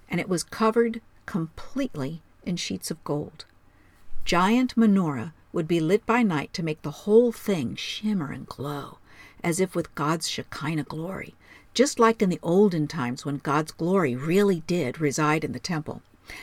and 0.09 0.19
it 0.19 0.29
was 0.29 0.43
covered 0.43 1.01
completely 1.25 2.21
in 2.45 2.55
sheets 2.55 2.89
of 2.89 3.03
gold. 3.03 3.45
Giant 4.25 4.75
menorah 4.75 5.33
would 5.53 5.67
be 5.67 5.79
lit 5.79 6.05
by 6.05 6.23
night 6.23 6.53
to 6.53 6.63
make 6.63 6.81
the 6.81 6.91
whole 6.91 7.31
thing 7.31 7.75
shimmer 7.75 8.31
and 8.31 8.47
glow, 8.47 8.97
as 9.43 9.59
if 9.59 9.75
with 9.75 9.93
God's 9.95 10.27
Shekinah 10.29 10.83
glory, 10.83 11.35
just 11.73 11.99
like 11.99 12.21
in 12.21 12.29
the 12.29 12.39
olden 12.43 12.87
times 12.87 13.25
when 13.25 13.37
God's 13.37 13.71
glory 13.71 14.15
really 14.15 14.61
did 14.67 14.99
reside 14.99 15.43
in 15.43 15.51
the 15.51 15.59
temple. 15.59 16.01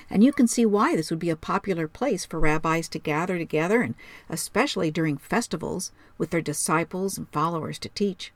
And 0.09 0.25
you 0.25 0.33
can 0.33 0.49
see 0.49 0.65
why 0.65 0.97
this 0.97 1.11
would 1.11 1.19
be 1.19 1.31
a 1.31 1.37
popular 1.37 1.87
place 1.87 2.25
for 2.25 2.41
rabbis 2.41 2.89
to 2.89 2.99
gather 2.99 3.37
together, 3.37 3.83
and 3.83 3.95
especially 4.31 4.91
during 4.91 5.19
festivals 5.19 5.93
with 6.17 6.31
their 6.31 6.41
disciples 6.41 7.19
and 7.19 7.29
followers 7.29 7.79
to 7.81 7.91
teach. 7.91 8.33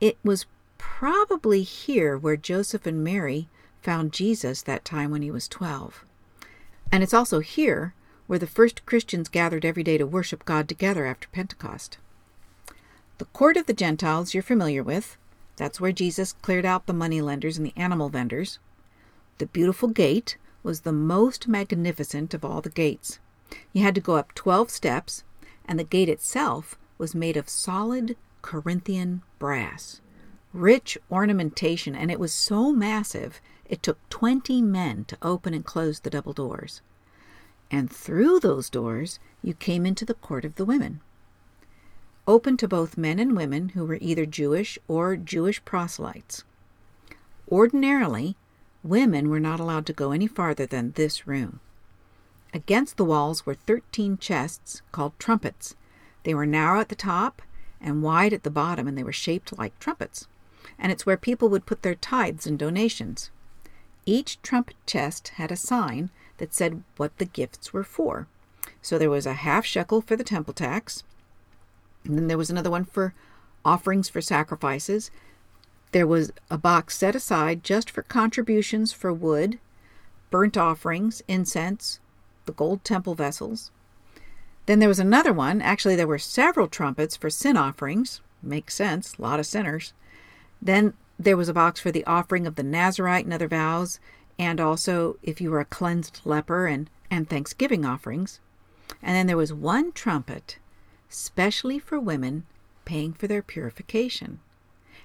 It 0.00 0.16
was 0.24 0.46
probably 0.78 1.62
here 1.62 2.16
where 2.16 2.38
Joseph 2.38 2.86
and 2.86 3.04
Mary 3.04 3.48
found 3.82 4.12
Jesus 4.12 4.62
that 4.62 4.84
time 4.84 5.10
when 5.10 5.22
he 5.22 5.30
was 5.30 5.48
12. 5.48 6.04
And 6.92 7.02
it's 7.02 7.14
also 7.14 7.40
here 7.40 7.94
where 8.26 8.38
the 8.38 8.46
first 8.46 8.86
Christians 8.86 9.28
gathered 9.28 9.64
every 9.64 9.82
day 9.82 9.98
to 9.98 10.06
worship 10.06 10.44
God 10.44 10.68
together 10.68 11.06
after 11.06 11.28
Pentecost. 11.32 11.98
The 13.18 13.24
court 13.26 13.56
of 13.56 13.66
the 13.66 13.72
Gentiles 13.72 14.34
you're 14.34 14.42
familiar 14.42 14.82
with. 14.82 15.16
That's 15.56 15.80
where 15.80 15.92
Jesus 15.92 16.32
cleared 16.32 16.64
out 16.64 16.86
the 16.86 16.92
money 16.92 17.20
lenders 17.20 17.58
and 17.58 17.66
the 17.66 17.74
animal 17.76 18.08
vendors. 18.08 18.58
The 19.38 19.46
beautiful 19.46 19.88
gate 19.88 20.36
was 20.62 20.80
the 20.80 20.92
most 20.92 21.48
magnificent 21.48 22.34
of 22.34 22.44
all 22.44 22.60
the 22.60 22.70
gates. 22.70 23.18
You 23.72 23.82
had 23.82 23.94
to 23.96 24.00
go 24.00 24.14
up 24.16 24.34
12 24.34 24.70
steps, 24.70 25.24
and 25.66 25.78
the 25.78 25.84
gate 25.84 26.08
itself 26.08 26.78
was 26.98 27.14
made 27.14 27.36
of 27.36 27.48
solid 27.48 28.16
Corinthian 28.42 29.22
brass, 29.38 30.00
rich 30.52 30.96
ornamentation, 31.10 31.94
and 31.94 32.10
it 32.10 32.20
was 32.20 32.32
so 32.32 32.72
massive 32.72 33.40
it 33.70 33.84
took 33.84 33.96
20 34.10 34.60
men 34.62 35.04
to 35.04 35.16
open 35.22 35.54
and 35.54 35.64
close 35.64 36.00
the 36.00 36.10
double 36.10 36.32
doors. 36.32 36.82
And 37.70 37.88
through 37.90 38.40
those 38.40 38.68
doors 38.68 39.20
you 39.42 39.54
came 39.54 39.86
into 39.86 40.04
the 40.04 40.14
court 40.14 40.44
of 40.44 40.56
the 40.56 40.64
women, 40.64 41.00
open 42.26 42.56
to 42.56 42.66
both 42.66 42.98
men 42.98 43.20
and 43.20 43.36
women 43.36 43.70
who 43.70 43.84
were 43.86 43.98
either 44.00 44.26
Jewish 44.26 44.76
or 44.88 45.16
Jewish 45.16 45.64
proselytes. 45.64 46.42
Ordinarily, 47.48 48.36
women 48.82 49.30
were 49.30 49.38
not 49.38 49.60
allowed 49.60 49.86
to 49.86 49.92
go 49.92 50.10
any 50.10 50.26
farther 50.26 50.66
than 50.66 50.92
this 50.92 51.28
room. 51.28 51.60
Against 52.52 52.96
the 52.96 53.04
walls 53.04 53.46
were 53.46 53.54
13 53.54 54.18
chests 54.18 54.82
called 54.90 55.16
trumpets. 55.20 55.76
They 56.24 56.34
were 56.34 56.46
narrow 56.46 56.80
at 56.80 56.88
the 56.88 56.96
top 56.96 57.40
and 57.80 58.02
wide 58.02 58.32
at 58.32 58.42
the 58.42 58.50
bottom, 58.50 58.88
and 58.88 58.98
they 58.98 59.04
were 59.04 59.12
shaped 59.12 59.56
like 59.56 59.78
trumpets. 59.78 60.26
And 60.76 60.90
it's 60.90 61.06
where 61.06 61.16
people 61.16 61.48
would 61.50 61.66
put 61.66 61.82
their 61.82 61.94
tithes 61.94 62.48
and 62.48 62.58
donations. 62.58 63.30
Each 64.06 64.40
trump 64.42 64.70
chest 64.86 65.28
had 65.36 65.52
a 65.52 65.56
sign 65.56 66.10
that 66.38 66.54
said 66.54 66.82
what 66.96 67.16
the 67.18 67.24
gifts 67.24 67.72
were 67.72 67.84
for. 67.84 68.26
So 68.82 68.98
there 68.98 69.10
was 69.10 69.26
a 69.26 69.34
half 69.34 69.64
shekel 69.66 70.00
for 70.00 70.16
the 70.16 70.24
temple 70.24 70.54
tax, 70.54 71.04
and 72.04 72.16
then 72.16 72.28
there 72.28 72.38
was 72.38 72.50
another 72.50 72.70
one 72.70 72.84
for 72.84 73.14
offerings 73.64 74.08
for 74.08 74.20
sacrifices. 74.20 75.10
There 75.92 76.06
was 76.06 76.32
a 76.50 76.56
box 76.56 76.96
set 76.96 77.14
aside 77.14 77.62
just 77.62 77.90
for 77.90 78.02
contributions 78.02 78.92
for 78.92 79.12
wood, 79.12 79.58
burnt 80.30 80.56
offerings, 80.56 81.22
incense, 81.28 82.00
the 82.46 82.52
gold 82.52 82.84
temple 82.84 83.14
vessels. 83.14 83.70
Then 84.66 84.78
there 84.78 84.88
was 84.88 85.00
another 85.00 85.32
one. 85.32 85.60
Actually, 85.60 85.96
there 85.96 86.06
were 86.06 86.18
several 86.18 86.68
trumpets 86.68 87.16
for 87.16 87.28
sin 87.28 87.56
offerings. 87.56 88.20
Makes 88.42 88.74
sense, 88.74 89.14
a 89.18 89.22
lot 89.22 89.40
of 89.40 89.46
sinners. 89.46 89.92
Then 90.62 90.94
there 91.20 91.36
was 91.36 91.50
a 91.50 91.54
box 91.54 91.78
for 91.78 91.90
the 91.90 92.04
offering 92.06 92.46
of 92.46 92.54
the 92.54 92.62
Nazarite 92.62 93.26
and 93.26 93.34
other 93.34 93.46
vows, 93.46 94.00
and 94.38 94.58
also 94.58 95.18
if 95.22 95.38
you 95.38 95.50
were 95.50 95.60
a 95.60 95.66
cleansed 95.66 96.22
leper 96.24 96.66
and, 96.66 96.88
and 97.10 97.28
thanksgiving 97.28 97.84
offerings. 97.84 98.40
And 99.02 99.14
then 99.14 99.26
there 99.26 99.36
was 99.36 99.52
one 99.52 99.92
trumpet, 99.92 100.56
specially 101.10 101.78
for 101.78 102.00
women, 102.00 102.46
paying 102.86 103.12
for 103.12 103.26
their 103.26 103.42
purification. 103.42 104.40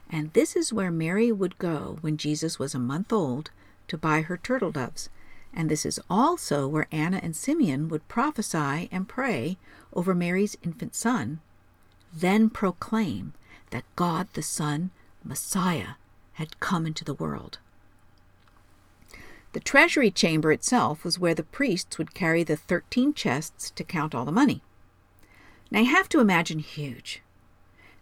And 0.10 0.32
this 0.32 0.56
is 0.56 0.72
where 0.72 0.90
Mary 0.90 1.34
would 1.34 1.58
go 1.58 1.98
when 2.00 2.16
Jesus 2.16 2.58
was 2.58 2.74
a 2.74 2.80
month 2.80 3.12
old 3.12 3.52
to 3.90 3.98
buy 3.98 4.22
her 4.22 4.38
turtle 4.38 4.72
doves. 4.72 5.10
And 5.54 5.70
this 5.70 5.86
is 5.86 6.00
also 6.10 6.66
where 6.66 6.88
Anna 6.94 7.20
and 7.22 7.36
Simeon 7.36 7.90
would 7.90 8.08
prophesy 8.08 8.88
and 8.90 9.10
pray 9.10 9.58
over 9.92 10.16
Mary's 10.16 10.58
infant 10.64 10.96
son, 10.96 11.42
then 12.14 12.50
proclaim 12.50 13.34
that 13.72 13.84
God 13.98 14.28
the 14.34 14.42
Son, 14.42 14.92
Messiah, 15.26 15.96
had 16.36 16.60
come 16.60 16.86
into 16.86 17.04
the 17.04 17.14
world. 17.14 17.60
The 19.54 19.60
treasury 19.60 20.12
chamber 20.12 20.52
itself 20.52 21.04
was 21.04 21.18
where 21.18 21.34
the 21.34 21.44
priests 21.44 21.98
would 21.98 22.14
carry 22.14 22.44
the 22.44 22.58
thirteen 22.58 23.14
chests 23.14 23.72
to 23.72 23.84
count 23.84 24.14
all 24.14 24.26
the 24.26 24.32
money. 24.32 24.62
Now 25.72 25.80
you 25.80 25.90
have 25.92 26.10
to 26.10 26.20
imagine 26.20 26.60
huge. 26.60 27.22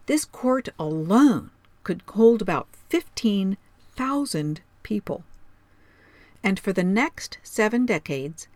This 0.06 0.24
court 0.24 0.68
alone 0.78 1.50
could 1.82 2.02
hold 2.08 2.42
about 2.42 2.68
15,000 2.88 4.60
people. 4.82 5.24
And 6.42 6.58
for 6.58 6.72
the 6.72 6.84
next 6.84 7.38
seven 7.42 7.86
decades, 7.86 8.48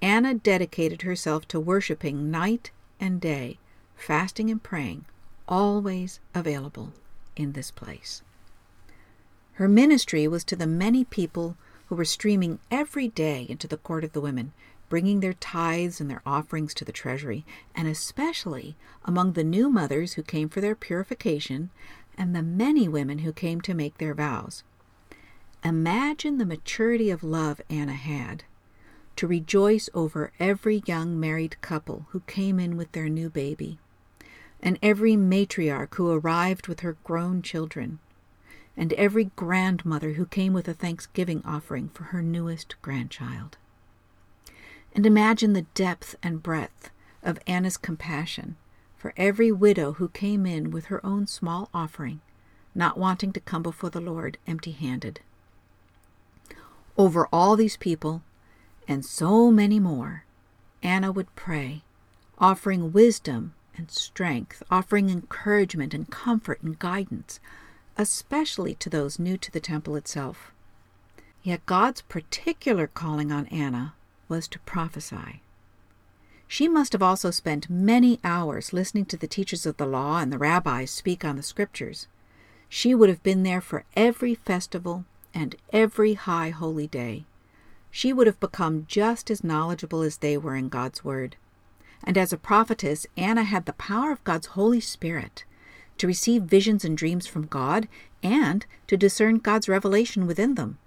Anna 0.00 0.34
dedicated 0.34 1.02
herself 1.02 1.48
to 1.48 1.60
worshiping 1.60 2.30
night 2.30 2.70
and 3.00 3.20
day, 3.20 3.58
fasting 3.96 4.50
and 4.50 4.62
praying, 4.62 5.06
always 5.48 6.20
available 6.34 6.92
in 7.36 7.52
this 7.52 7.70
place. 7.70 8.22
Her 9.56 9.68
ministry 9.68 10.26
was 10.26 10.44
to 10.44 10.56
the 10.56 10.66
many 10.66 11.04
people 11.04 11.56
who 11.86 11.94
were 11.94 12.06
streaming 12.06 12.58
every 12.70 13.08
day 13.08 13.46
into 13.48 13.68
the 13.68 13.76
court 13.76 14.02
of 14.02 14.12
the 14.12 14.20
women, 14.20 14.52
bringing 14.88 15.20
their 15.20 15.34
tithes 15.34 16.00
and 16.00 16.10
their 16.10 16.22
offerings 16.24 16.72
to 16.74 16.86
the 16.86 16.92
treasury, 16.92 17.44
and 17.74 17.86
especially 17.86 18.76
among 19.04 19.32
the 19.32 19.44
new 19.44 19.68
mothers 19.68 20.14
who 20.14 20.22
came 20.22 20.48
for 20.48 20.62
their 20.62 20.74
purification 20.74 21.68
and 22.16 22.34
the 22.34 22.42
many 22.42 22.88
women 22.88 23.18
who 23.18 23.32
came 23.32 23.60
to 23.60 23.74
make 23.74 23.98
their 23.98 24.14
vows. 24.14 24.64
Imagine 25.62 26.38
the 26.38 26.46
maturity 26.46 27.10
of 27.10 27.22
love 27.22 27.60
Anna 27.68 27.94
had 27.94 28.44
to 29.16 29.26
rejoice 29.26 29.90
over 29.92 30.32
every 30.40 30.82
young 30.86 31.20
married 31.20 31.60
couple 31.60 32.06
who 32.10 32.20
came 32.20 32.58
in 32.58 32.78
with 32.78 32.90
their 32.92 33.08
new 33.08 33.28
baby, 33.28 33.78
and 34.60 34.78
every 34.82 35.14
matriarch 35.14 35.94
who 35.96 36.10
arrived 36.10 36.68
with 36.68 36.80
her 36.80 36.96
grown 37.04 37.42
children 37.42 37.98
and 38.76 38.92
every 38.94 39.24
grandmother 39.36 40.12
who 40.14 40.26
came 40.26 40.52
with 40.52 40.68
a 40.68 40.74
Thanksgiving 40.74 41.42
offering 41.44 41.88
for 41.90 42.04
her 42.04 42.22
newest 42.22 42.74
grandchild. 42.82 43.56
And 44.94 45.06
imagine 45.06 45.52
the 45.52 45.66
depth 45.74 46.14
and 46.22 46.42
breadth 46.42 46.90
of 47.22 47.38
Anna's 47.46 47.76
compassion 47.76 48.56
for 48.96 49.12
every 49.16 49.50
widow 49.50 49.94
who 49.94 50.08
came 50.08 50.46
in 50.46 50.70
with 50.70 50.86
her 50.86 51.04
own 51.04 51.26
small 51.26 51.68
offering, 51.74 52.20
not 52.74 52.96
wanting 52.96 53.32
to 53.32 53.40
come 53.40 53.62
before 53.62 53.90
the 53.90 54.00
Lord 54.00 54.38
empty 54.46 54.72
handed. 54.72 55.20
Over 56.96 57.26
all 57.32 57.56
these 57.56 57.76
people, 57.76 58.22
and 58.86 59.04
so 59.04 59.50
many 59.50 59.80
more, 59.80 60.24
Anna 60.82 61.10
would 61.12 61.34
pray, 61.34 61.82
offering 62.38 62.92
wisdom 62.92 63.54
and 63.76 63.90
strength, 63.90 64.62
offering 64.70 65.08
encouragement 65.08 65.94
and 65.94 66.10
comfort 66.10 66.60
and 66.62 66.78
guidance, 66.78 67.40
especially 67.96 68.74
to 68.74 68.90
those 68.90 69.18
new 69.18 69.36
to 69.36 69.50
the 69.50 69.60
temple 69.60 69.96
itself. 69.96 70.52
Yet 71.42 71.66
God's 71.66 72.02
particular 72.02 72.86
calling 72.86 73.32
on 73.32 73.46
Anna 73.46 73.94
was 74.28 74.48
to 74.48 74.58
prophesy. 74.60 75.42
She 76.46 76.68
must 76.68 76.92
have 76.92 77.02
also 77.02 77.30
spent 77.30 77.70
many 77.70 78.20
hours 78.22 78.72
listening 78.72 79.06
to 79.06 79.16
the 79.16 79.26
teachers 79.26 79.64
of 79.66 79.76
the 79.78 79.86
law 79.86 80.18
and 80.18 80.32
the 80.32 80.38
rabbis 80.38 80.90
speak 80.90 81.24
on 81.24 81.36
the 81.36 81.42
scriptures. 81.42 82.08
She 82.68 82.94
would 82.94 83.08
have 83.08 83.22
been 83.22 83.42
there 83.42 83.60
for 83.60 83.84
every 83.96 84.34
festival 84.34 85.04
and 85.34 85.56
every 85.72 86.14
high 86.14 86.50
holy 86.50 86.86
day. 86.86 87.24
She 87.90 88.12
would 88.12 88.26
have 88.26 88.40
become 88.40 88.86
just 88.88 89.30
as 89.30 89.44
knowledgeable 89.44 90.02
as 90.02 90.18
they 90.18 90.36
were 90.36 90.56
in 90.56 90.68
God's 90.68 91.04
Word. 91.04 91.36
And 92.04 92.16
as 92.16 92.32
a 92.32 92.38
prophetess, 92.38 93.06
Anna 93.16 93.44
had 93.44 93.66
the 93.66 93.74
power 93.74 94.10
of 94.10 94.24
God's 94.24 94.48
Holy 94.48 94.80
Spirit 94.80 95.44
to 95.98 96.06
receive 96.06 96.42
visions 96.42 96.84
and 96.84 96.96
dreams 96.96 97.26
from 97.26 97.46
God, 97.46 97.88
and 98.22 98.66
to 98.86 98.96
discern 98.96 99.38
God's 99.38 99.68
revelation 99.68 100.26
within 100.26 100.54
them. 100.54 100.78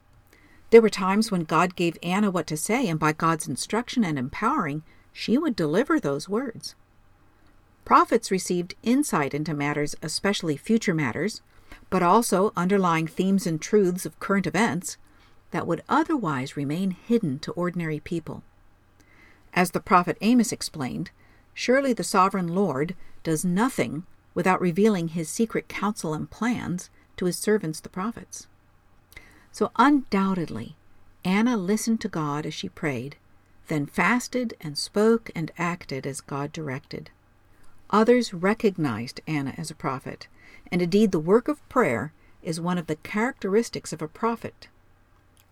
There 0.69 0.81
were 0.81 0.89
times 0.89 1.31
when 1.31 1.43
God 1.43 1.75
gave 1.75 1.97
Anna 2.01 2.31
what 2.31 2.47
to 2.47 2.57
say, 2.57 2.87
and 2.87 2.99
by 2.99 3.13
God's 3.13 3.47
instruction 3.47 4.03
and 4.03 4.17
empowering, 4.17 4.83
she 5.13 5.37
would 5.37 5.55
deliver 5.55 5.99
those 5.99 6.27
words. 6.27 6.75
Prophets 7.85 8.31
received 8.31 8.75
insight 8.83 9.33
into 9.33 9.53
matters, 9.53 9.95
especially 10.01 10.57
future 10.57 10.93
matters, 10.93 11.41
but 11.89 12.01
also 12.01 12.51
underlying 12.57 13.07
themes 13.07 13.45
and 13.45 13.61
truths 13.61 14.05
of 14.05 14.19
current 14.19 14.47
events 14.47 14.97
that 15.51 15.67
would 15.67 15.83
otherwise 15.87 16.57
remain 16.57 16.91
hidden 16.91 17.39
to 17.39 17.51
ordinary 17.51 17.99
people. 17.99 18.43
As 19.53 19.71
the 19.71 19.79
prophet 19.79 20.17
Amos 20.19 20.51
explained, 20.51 21.11
surely 21.53 21.93
the 21.93 22.03
sovereign 22.03 22.47
Lord 22.47 22.95
does 23.23 23.45
nothing 23.45 24.03
without 24.35 24.61
revealing 24.61 25.07
his 25.07 25.29
secret 25.29 25.67
counsel 25.67 26.13
and 26.13 26.29
plans 26.29 26.91
to 27.17 27.25
his 27.25 27.37
servants 27.37 27.79
the 27.79 27.89
prophets. 27.89 28.45
So 29.51 29.71
undoubtedly, 29.77 30.75
Anna 31.23 31.57
listened 31.57 32.01
to 32.01 32.09
God 32.09 32.45
as 32.45 32.53
she 32.53 32.69
prayed, 32.69 33.15
then 33.67 33.87
fasted 33.87 34.53
and 34.61 34.77
spoke 34.77 35.31
and 35.33 35.51
acted 35.57 36.05
as 36.05 36.21
God 36.21 36.51
directed. 36.51 37.09
Others 37.89 38.33
recognized 38.33 39.21
Anna 39.25 39.55
as 39.57 39.71
a 39.71 39.75
prophet, 39.75 40.27
and 40.71 40.81
indeed 40.81 41.11
the 41.11 41.19
work 41.19 41.47
of 41.47 41.67
prayer 41.69 42.11
is 42.43 42.59
one 42.61 42.77
of 42.77 42.87
the 42.87 42.97
characteristics 42.97 43.93
of 43.93 44.01
a 44.01 44.07
prophet. 44.07 44.67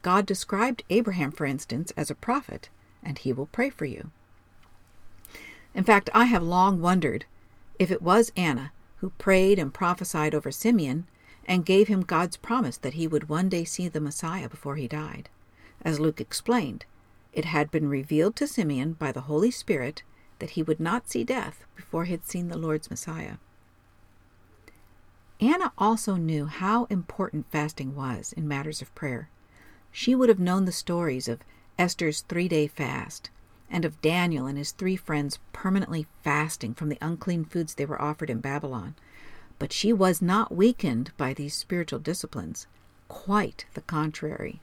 God 0.02 0.25
described 0.25 0.84
Abraham, 0.90 1.32
for 1.32 1.46
instance, 1.46 1.94
as 1.96 2.12
a 2.12 2.16
prophet, 2.16 2.70
and 3.02 3.18
he 3.18 3.32
will 3.32 3.46
pray 3.48 3.70
for 3.70 3.86
you. 3.86 4.12
In 5.74 5.84
fact, 5.84 6.10
I 6.13 6.25
have 6.25 6.44
long 6.44 6.82
wondered 6.82 7.25
if 7.80 7.92
it 7.92 8.01
was 8.01 8.32
Anna 8.36 8.72
who 8.98 9.10
prayed 9.12 9.60
and 9.60 9.74
prophesied 9.74 10.34
over 10.34 10.51
Simeon 10.51 11.06
and 11.46 11.65
gave 11.65 11.88
him 11.88 12.01
God's 12.03 12.38
promise 12.38 12.77
that 12.77 12.94
he 12.94 13.08
would 13.08 13.27
one 13.27 13.50
day 13.50 13.65
see 13.65 13.88
the 13.88 14.00
Messiah 14.00 14.48
before 14.48 14.75
he 14.75 14.88
died. 14.88 15.30
As 15.82 16.00
Luke 16.00 16.22
explained, 16.22 16.86
it 17.34 17.46
had 17.46 17.72
been 17.72 17.89
revealed 17.89 18.36
to 18.38 18.48
Simeon 18.48 18.94
by 18.94 19.12
the 19.12 19.22
Holy 19.22 19.51
Spirit 19.51 20.03
that 20.39 20.51
he 20.51 20.63
would 20.63 20.80
not 20.80 21.10
see 21.10 21.24
death 21.24 21.65
before 21.75 22.06
he 22.06 22.12
had 22.12 22.25
seen 22.25 22.48
the 22.48 22.58
Lord's 22.58 22.89
Messiah. 22.89 23.38
Anna 25.42 25.74
also 25.77 26.15
knew 26.15 26.46
how 26.46 26.86
important 26.86 27.51
fasting 27.51 27.96
was 27.96 28.34
in 28.34 28.48
matters 28.48 28.82
of 28.82 28.94
prayer. 28.96 29.30
She 29.92 30.15
would 30.15 30.30
have 30.30 30.39
known 30.39 30.65
the 30.65 30.72
stories 30.72 31.27
of 31.27 31.42
Esther's 31.77 32.22
three 32.22 32.48
day 32.48 32.68
fast 32.68 33.30
and 33.74 33.84
of 33.86 34.00
Daniel 34.03 34.46
and 34.46 34.56
his 34.56 34.72
three 34.72 34.96
friends 34.96 35.39
permanently 35.51 36.06
fasting 36.24 36.75
from 36.75 36.89
the 36.89 36.98
unclean 37.01 37.44
foods 37.44 37.74
they 37.74 37.88
were 37.88 38.00
offered 38.00 38.30
in 38.30 38.39
Babylon. 38.39 38.94
But 39.58 39.74
she 39.74 39.92
was 39.92 40.22
not 40.22 40.56
weakened 40.56 41.12
by 41.18 41.34
these 41.34 41.56
spiritual 41.56 41.98
disciplines. 41.98 42.68
Quite 43.08 43.65
the 43.74 43.82
contrary. 43.82 44.62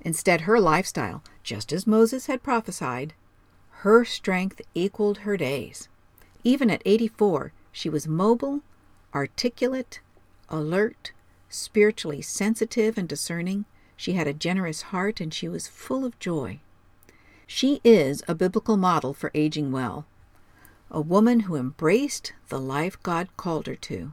Instead, 0.00 0.42
her 0.42 0.58
lifestyle, 0.58 1.22
just 1.42 1.70
as 1.70 1.86
Moses 1.86 2.24
had 2.24 2.42
prophesied, 2.42 3.12
her 3.80 4.06
strength 4.06 4.62
equaled 4.74 5.18
her 5.18 5.36
days. 5.36 5.90
Even 6.42 6.70
at 6.70 6.82
84, 6.86 7.52
she 7.72 7.90
was 7.90 8.08
mobile, 8.08 8.62
articulate, 9.14 10.00
alert, 10.48 11.12
spiritually 11.50 12.22
sensitive 12.22 12.96
and 12.96 13.06
discerning. 13.06 13.66
She 13.98 14.14
had 14.14 14.26
a 14.26 14.32
generous 14.32 14.82
heart 14.82 15.20
and 15.20 15.32
she 15.32 15.46
was 15.46 15.68
full 15.68 16.06
of 16.06 16.18
joy. 16.18 16.60
She 17.46 17.80
is 17.84 18.22
a 18.26 18.34
biblical 18.34 18.76
model 18.76 19.12
for 19.12 19.30
aging 19.34 19.70
well, 19.70 20.06
a 20.90 21.00
woman 21.00 21.40
who 21.40 21.56
embraced 21.56 22.32
the 22.48 22.58
life 22.58 23.02
God 23.02 23.28
called 23.36 23.66
her 23.66 23.76
to, 23.76 24.12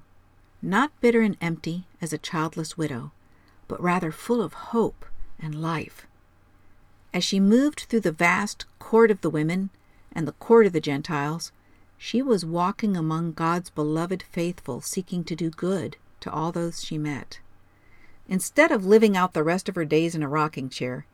not 0.61 0.99
bitter 0.99 1.21
and 1.21 1.37
empty 1.39 1.85
as 2.01 2.11
a 2.11 2.17
childless 2.17 2.77
widow, 2.77 3.11
but 3.67 3.81
rather 3.81 4.11
full 4.11 4.41
of 4.41 4.53
hope 4.53 5.05
and 5.39 5.61
life. 5.61 6.05
As 7.13 7.23
she 7.23 7.39
moved 7.39 7.81
through 7.81 8.01
the 8.01 8.11
vast 8.11 8.65
court 8.79 9.11
of 9.11 9.21
the 9.21 9.29
women 9.29 9.69
and 10.11 10.27
the 10.27 10.33
court 10.33 10.65
of 10.65 10.73
the 10.73 10.81
Gentiles, 10.81 11.51
she 11.97 12.21
was 12.21 12.45
walking 12.45 12.97
among 12.97 13.33
God's 13.33 13.69
beloved 13.69 14.23
faithful, 14.23 14.81
seeking 14.81 15.23
to 15.25 15.35
do 15.35 15.49
good 15.49 15.97
to 16.21 16.31
all 16.31 16.51
those 16.51 16.83
she 16.83 16.97
met. 16.97 17.39
Instead 18.27 18.71
of 18.71 18.85
living 18.85 19.15
out 19.15 19.33
the 19.33 19.43
rest 19.43 19.69
of 19.69 19.75
her 19.75 19.85
days 19.85 20.15
in 20.15 20.23
a 20.23 20.27
rocking 20.27 20.69
chair, 20.69 21.05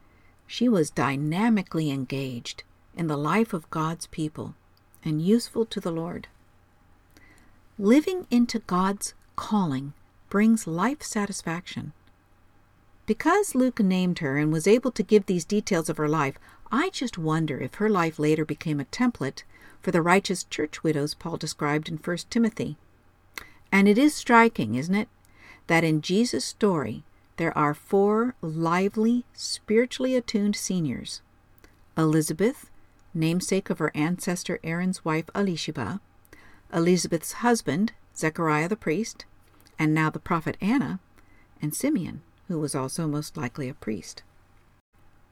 she 0.47 0.69
was 0.69 0.89
dynamically 0.89 1.91
engaged 1.91 2.63
in 2.95 3.07
the 3.07 3.17
life 3.17 3.53
of 3.53 3.69
God's 3.69 4.07
people 4.07 4.55
and 5.03 5.21
useful 5.21 5.65
to 5.65 5.79
the 5.79 5.91
Lord. 5.91 6.27
Living 7.77 8.25
into 8.31 8.59
God's 8.59 9.13
calling 9.35 9.93
brings 10.29 10.65
life 10.65 11.03
satisfaction. 11.03 11.93
Because 13.05 13.55
Luke 13.55 13.79
named 13.79 14.19
her 14.19 14.37
and 14.37 14.51
was 14.51 14.67
able 14.67 14.91
to 14.91 15.03
give 15.03 15.25
these 15.25 15.45
details 15.45 15.89
of 15.89 15.97
her 15.97 16.09
life, 16.09 16.39
I 16.71 16.89
just 16.89 17.17
wonder 17.17 17.59
if 17.59 17.75
her 17.75 17.89
life 17.89 18.17
later 18.17 18.43
became 18.43 18.79
a 18.79 18.85
template 18.85 19.43
for 19.81 19.91
the 19.91 20.01
righteous 20.01 20.43
church 20.43 20.83
widows 20.83 21.13
Paul 21.13 21.37
described 21.37 21.87
in 21.87 21.97
1 21.97 22.17
Timothy. 22.29 22.77
And 23.71 23.87
it 23.87 23.97
is 23.97 24.15
striking, 24.15 24.75
isn't 24.75 24.95
it, 24.95 25.07
that 25.67 25.83
in 25.83 26.01
Jesus' 26.01 26.45
story 26.45 27.03
there 27.37 27.57
are 27.57 27.73
four 27.73 28.35
lively, 28.41 29.25
spiritually 29.33 30.15
attuned 30.15 30.55
seniors. 30.55 31.21
Elizabeth, 31.97 32.69
namesake 33.13 33.69
of 33.69 33.79
her 33.79 33.91
ancestor 33.95 34.59
Aaron's 34.63 35.05
wife 35.05 35.27
Elisheba, 35.33 35.99
Elizabeth's 36.73 37.33
husband, 37.33 37.93
Zechariah 38.15 38.67
the 38.67 38.75
priest, 38.75 39.25
and 39.79 39.93
now 39.93 40.09
the 40.09 40.19
prophet 40.19 40.57
Anna, 40.61 40.99
and 41.61 41.73
Simeon 41.73 42.21
who 42.47 42.59
was 42.59 42.75
also 42.75 43.07
most 43.07 43.37
likely 43.37 43.69
a 43.69 43.73
priest. 43.73 44.23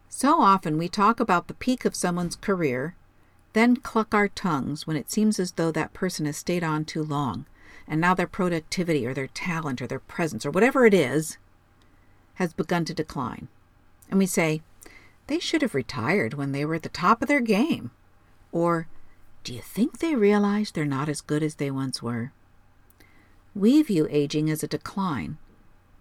So 0.10 0.42
often 0.42 0.78
we 0.78 0.88
talk 0.88 1.20
about 1.20 1.48
the 1.48 1.54
peak 1.54 1.86
of 1.86 1.96
someone's 1.96 2.36
career, 2.36 2.96
then 3.54 3.78
cluck 3.78 4.14
our 4.14 4.28
tongues 4.28 4.86
when 4.86 4.98
it 4.98 5.12
seems 5.12 5.40
as 5.40 5.54
though 5.54 5.72
that 5.72 5.94
person 5.94 6.26
has 6.26 6.38
stayed 6.38 6.64
on 6.64 6.86
too 6.86 7.04
long, 7.04 7.46
and 7.88 8.02
now 8.02 8.14
their 8.14 8.28
productivity 8.28 9.06
or 9.06 9.14
their 9.14 9.28
talent 9.28 9.82
or 9.82 9.88
their 9.88 10.00
presence 10.00 10.46
or 10.46 10.52
whatever 10.52 10.86
it 10.86 10.94
is 10.94 11.38
has 12.36 12.54
begun 12.54 12.86
to 12.86 12.94
decline. 12.94 13.48
And 14.10 14.20
we 14.20 14.26
say, 14.26 14.62
they 15.28 15.40
should 15.40 15.62
have 15.62 15.76
retired 15.76 16.36
when 16.36 16.52
they 16.52 16.66
were 16.66 16.76
at 16.76 16.84
the 16.84 16.90
top 16.90 17.22
of 17.22 17.28
their 17.28 17.42
game. 17.42 17.92
Or, 18.52 18.88
do 19.44 19.54
you 19.54 19.62
think 19.62 20.00
they 20.00 20.16
realize 20.16 20.72
they're 20.72 20.86
not 20.86 21.10
as 21.10 21.22
good 21.22 21.44
as 21.44 21.56
they 21.56 21.72
once 21.72 22.02
were? 22.02 22.32
We 23.54 23.82
view 23.82 24.08
aging 24.10 24.50
as 24.50 24.64
a 24.64 24.68
decline, 24.68 25.38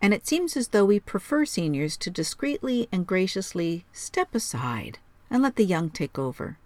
and 0.03 0.13
it 0.13 0.27
seems 0.27 0.57
as 0.57 0.69
though 0.69 0.85
we 0.85 1.01
prefer 1.01 1.45
seniors 1.45 1.97
to 1.99 2.11
discreetly 2.11 2.89
and 2.93 3.07
graciously 3.07 3.85
step 3.93 4.35
aside 4.35 4.99
and 5.31 5.43
let 5.43 5.57
the 5.57 5.65
young 5.65 5.91
take 5.91 6.19
over. 6.19 6.59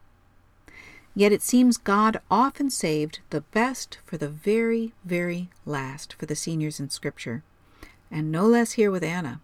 Yet 1.14 1.32
it 1.32 1.42
seems 1.42 1.78
God 1.78 2.20
often 2.30 2.70
saved 2.70 3.20
the 3.30 3.40
best 3.40 3.98
for 4.04 4.16
the 4.16 4.28
very, 4.28 4.92
very 5.04 5.50
last 5.66 6.14
for 6.14 6.26
the 6.26 6.36
seniors 6.36 6.78
in 6.80 6.90
Scripture, 6.90 7.42
and 8.10 8.30
no 8.30 8.46
less 8.46 8.72
here 8.72 8.90
with 8.90 9.02
Anna. 9.02 9.40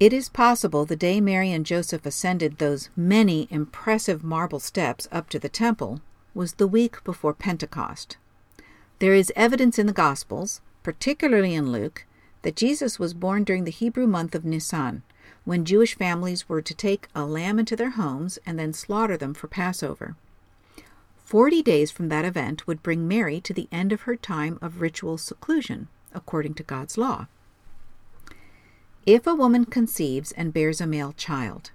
It 0.00 0.12
is 0.12 0.28
possible 0.28 0.84
the 0.84 0.94
day 0.94 1.20
Mary 1.20 1.50
and 1.50 1.66
Joseph 1.66 2.06
ascended 2.06 2.58
those 2.58 2.88
many 2.94 3.48
impressive 3.50 4.22
marble 4.22 4.60
steps 4.60 5.08
up 5.10 5.28
to 5.30 5.40
the 5.40 5.48
temple 5.48 6.00
was 6.34 6.52
the 6.52 6.68
week 6.68 7.02
before 7.02 7.34
Pentecost. 7.34 8.16
There 9.00 9.12
is 9.12 9.32
evidence 9.34 9.76
in 9.76 9.88
the 9.88 9.92
Gospels, 9.92 10.60
particularly 10.84 11.52
in 11.52 11.72
Luke, 11.72 12.06
that 12.42 12.54
Jesus 12.54 13.00
was 13.00 13.12
born 13.12 13.42
during 13.42 13.64
the 13.64 13.72
Hebrew 13.72 14.06
month 14.06 14.36
of 14.36 14.44
Nisan, 14.44 15.02
when 15.44 15.64
Jewish 15.64 15.96
families 15.96 16.48
were 16.48 16.62
to 16.62 16.74
take 16.74 17.08
a 17.12 17.26
lamb 17.26 17.58
into 17.58 17.74
their 17.74 17.90
homes 17.90 18.38
and 18.46 18.56
then 18.56 18.72
slaughter 18.72 19.16
them 19.16 19.34
for 19.34 19.48
Passover. 19.48 20.14
Forty 21.24 21.60
days 21.60 21.90
from 21.90 22.08
that 22.08 22.24
event 22.24 22.68
would 22.68 22.84
bring 22.84 23.08
Mary 23.08 23.40
to 23.40 23.52
the 23.52 23.66
end 23.72 23.92
of 23.92 24.02
her 24.02 24.14
time 24.14 24.60
of 24.62 24.80
ritual 24.80 25.18
seclusion, 25.18 25.88
according 26.14 26.54
to 26.54 26.62
God's 26.62 26.96
law. 26.96 27.26
If 29.06 29.26
a 29.26 29.34
woman 29.34 29.64
conceives 29.64 30.32
and 30.32 30.52
bears 30.52 30.80
a 30.80 30.86
male 30.86 31.12
child, 31.12 31.70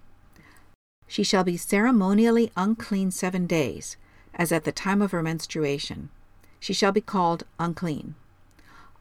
she 1.07 1.23
shall 1.23 1.43
be 1.43 1.57
ceremonially 1.57 2.51
unclean 2.55 3.11
seven 3.11 3.47
days, 3.47 3.97
as 4.33 4.51
at 4.51 4.63
the 4.63 4.71
time 4.71 5.01
of 5.01 5.11
her 5.11 5.23
menstruation. 5.23 6.09
She 6.59 6.73
shall 6.73 6.91
be 6.91 7.01
called 7.01 7.43
unclean. 7.59 8.15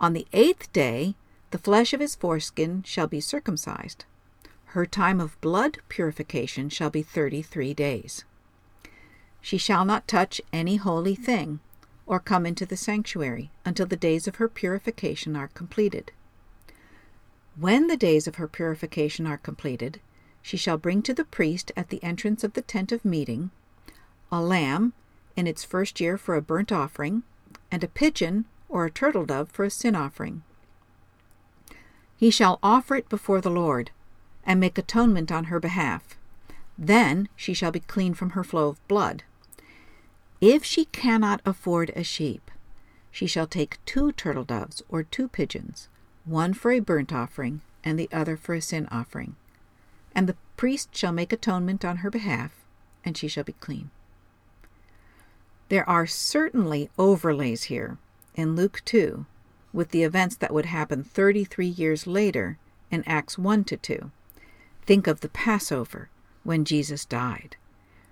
On 0.00 0.12
the 0.12 0.26
eighth 0.32 0.72
day 0.72 1.14
the 1.50 1.58
flesh 1.58 1.92
of 1.92 2.00
his 2.00 2.14
foreskin 2.14 2.82
shall 2.84 3.06
be 3.06 3.20
circumcised. 3.20 4.04
Her 4.66 4.86
time 4.86 5.20
of 5.20 5.40
blood 5.40 5.78
purification 5.88 6.70
shall 6.70 6.90
be 6.90 7.02
thirty 7.02 7.42
three 7.42 7.74
days. 7.74 8.24
She 9.40 9.58
shall 9.58 9.84
not 9.84 10.08
touch 10.08 10.40
any 10.52 10.76
holy 10.76 11.14
thing, 11.14 11.60
or 12.06 12.18
come 12.18 12.46
into 12.46 12.64
the 12.64 12.76
sanctuary, 12.76 13.50
until 13.64 13.86
the 13.86 13.96
days 13.96 14.26
of 14.26 14.36
her 14.36 14.48
purification 14.48 15.36
are 15.36 15.48
completed. 15.48 16.12
When 17.56 17.86
the 17.86 17.96
days 17.96 18.26
of 18.26 18.36
her 18.36 18.48
purification 18.48 19.26
are 19.26 19.36
completed, 19.36 20.00
she 20.40 20.56
shall 20.56 20.78
bring 20.78 21.02
to 21.02 21.14
the 21.14 21.24
priest 21.24 21.70
at 21.76 21.90
the 21.90 22.02
entrance 22.02 22.42
of 22.42 22.54
the 22.54 22.62
tent 22.62 22.92
of 22.92 23.04
meeting 23.04 23.50
a 24.32 24.40
lamb 24.40 24.94
in 25.36 25.46
its 25.46 25.62
first 25.62 26.00
year 26.00 26.16
for 26.16 26.34
a 26.34 26.42
burnt 26.42 26.72
offering, 26.72 27.22
and 27.70 27.84
a 27.84 27.88
pigeon 27.88 28.46
or 28.68 28.86
a 28.86 28.90
turtle 28.90 29.26
dove 29.26 29.50
for 29.50 29.64
a 29.64 29.70
sin 29.70 29.94
offering. 29.94 30.42
He 32.16 32.30
shall 32.30 32.58
offer 32.62 32.94
it 32.94 33.10
before 33.10 33.42
the 33.42 33.50
Lord, 33.50 33.90
and 34.44 34.58
make 34.58 34.78
atonement 34.78 35.30
on 35.30 35.44
her 35.44 35.60
behalf. 35.60 36.16
Then 36.78 37.28
she 37.36 37.52
shall 37.52 37.70
be 37.70 37.80
clean 37.80 38.14
from 38.14 38.30
her 38.30 38.42
flow 38.42 38.68
of 38.68 38.88
blood. 38.88 39.24
If 40.40 40.64
she 40.64 40.86
cannot 40.86 41.42
afford 41.44 41.90
a 41.94 42.02
sheep, 42.02 42.50
she 43.10 43.26
shall 43.26 43.46
take 43.46 43.84
two 43.84 44.12
turtle 44.12 44.44
doves 44.44 44.82
or 44.88 45.02
two 45.02 45.28
pigeons, 45.28 45.88
one 46.24 46.54
for 46.54 46.70
a 46.70 46.80
burnt 46.80 47.12
offering 47.12 47.60
and 47.84 47.98
the 47.98 48.08
other 48.12 48.36
for 48.36 48.54
a 48.54 48.62
sin 48.62 48.88
offering. 48.90 49.36
And 50.14 50.28
the 50.28 50.36
priest 50.56 50.94
shall 50.94 51.12
make 51.12 51.32
atonement 51.32 51.84
on 51.84 51.98
her 51.98 52.10
behalf, 52.10 52.52
and 53.04 53.16
she 53.16 53.28
shall 53.28 53.44
be 53.44 53.54
clean. 53.54 53.90
There 55.68 55.88
are 55.88 56.06
certainly 56.06 56.90
overlays 56.98 57.64
here 57.64 57.96
in 58.34 58.54
Luke 58.54 58.82
2 58.84 59.26
with 59.72 59.90
the 59.90 60.02
events 60.02 60.36
that 60.36 60.52
would 60.52 60.66
happen 60.66 61.02
33 61.02 61.66
years 61.66 62.06
later 62.06 62.58
in 62.90 63.02
Acts 63.06 63.38
1 63.38 63.64
to 63.64 63.76
2. 63.76 64.10
Think 64.84 65.06
of 65.06 65.20
the 65.20 65.28
Passover 65.28 66.10
when 66.44 66.64
Jesus 66.64 67.04
died. 67.04 67.56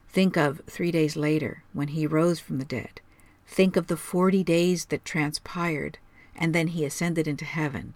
Think 0.08 0.36
of 0.36 0.62
three 0.66 0.90
days 0.90 1.16
later 1.16 1.62
when 1.72 1.88
he 1.88 2.06
rose 2.06 2.40
from 2.40 2.58
the 2.58 2.64
dead. 2.64 3.00
Think 3.46 3.76
of 3.76 3.88
the 3.88 3.96
40 3.96 4.42
days 4.42 4.86
that 4.86 5.04
transpired 5.04 5.98
and 6.34 6.54
then 6.54 6.68
he 6.68 6.84
ascended 6.84 7.28
into 7.28 7.44
heaven. 7.44 7.94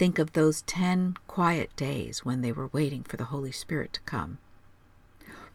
Think 0.00 0.18
of 0.18 0.32
those 0.32 0.62
10 0.62 1.18
quiet 1.26 1.76
days 1.76 2.24
when 2.24 2.40
they 2.40 2.52
were 2.52 2.68
waiting 2.68 3.02
for 3.02 3.18
the 3.18 3.26
Holy 3.26 3.52
Spirit 3.52 3.92
to 3.92 4.00
come. 4.06 4.38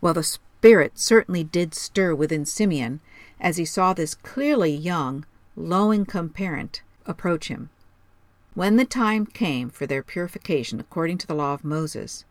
Well, 0.02 0.14
the 0.14 0.22
Spirit 0.22 1.00
certainly 1.00 1.44
did 1.44 1.74
stir 1.74 2.14
within 2.14 2.46
Simeon 2.46 3.00
as 3.40 3.58
he 3.58 3.66
saw 3.66 3.92
this 3.92 4.14
clearly 4.14 4.70
young, 4.70 5.26
low 5.56 5.92
income 5.92 6.30
parent 6.30 6.84
approach 7.08 7.48
him. 7.48 7.72
When 8.54 8.76
the 8.76 8.86
time 8.86 9.26
came 9.26 9.72
for 9.72 9.88
their 9.88 10.04
purification 10.04 10.80
according 10.80 11.18
to 11.18 11.28
the 11.28 11.34
law 11.34 11.56
of 11.56 11.64
Moses, 11.64 12.24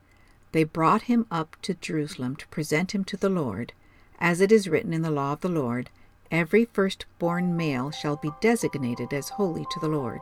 they 0.53 0.63
brought 0.63 1.11
him 1.11 1.27
up 1.33 1.57
to 1.63 1.75
Jerusalem 1.75 2.37
to 2.37 2.47
present 2.47 2.95
him 2.95 3.03
to 3.07 3.17
the 3.17 3.29
Lord, 3.29 3.73
as 4.21 4.41
it 4.41 4.53
is 4.53 4.69
written 4.69 4.95
in 4.95 5.03
the 5.03 5.11
law 5.11 5.33
of 5.33 5.41
the 5.41 5.49
Lord, 5.49 5.91
Every 6.31 6.65
firstborn 6.65 7.57
male 7.57 7.91
shall 7.91 8.15
be 8.15 8.31
designated 8.41 9.13
as 9.13 9.31
holy 9.31 9.67
to 9.73 9.81
the 9.81 9.89
Lord. 9.89 10.21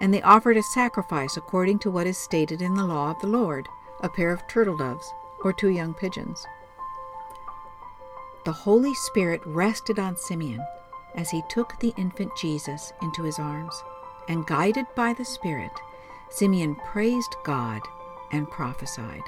And 0.00 0.12
they 0.14 0.22
offered 0.22 0.56
a 0.56 0.62
sacrifice 0.62 1.36
according 1.36 1.78
to 1.80 1.90
what 1.90 2.06
is 2.06 2.16
stated 2.16 2.62
in 2.62 2.74
the 2.74 2.86
law 2.86 3.10
of 3.10 3.20
the 3.20 3.26
Lord 3.26 3.68
a 4.00 4.08
pair 4.08 4.32
of 4.32 4.46
turtle 4.46 4.76
doves 4.76 5.12
or 5.42 5.52
two 5.52 5.68
young 5.68 5.94
pigeons. 5.94 6.46
The 8.44 8.52
Holy 8.52 8.94
Spirit 8.94 9.42
rested 9.44 9.98
on 9.98 10.16
Simeon 10.16 10.64
as 11.14 11.30
he 11.30 11.42
took 11.48 11.78
the 11.78 11.92
infant 11.96 12.34
Jesus 12.36 12.92
into 13.02 13.22
his 13.22 13.38
arms 13.38 13.82
and 14.28 14.46
guided 14.46 14.86
by 14.94 15.12
the 15.12 15.24
Spirit, 15.24 15.72
Simeon 16.30 16.76
praised 16.76 17.36
God 17.44 17.82
and 18.32 18.50
prophesied. 18.50 19.22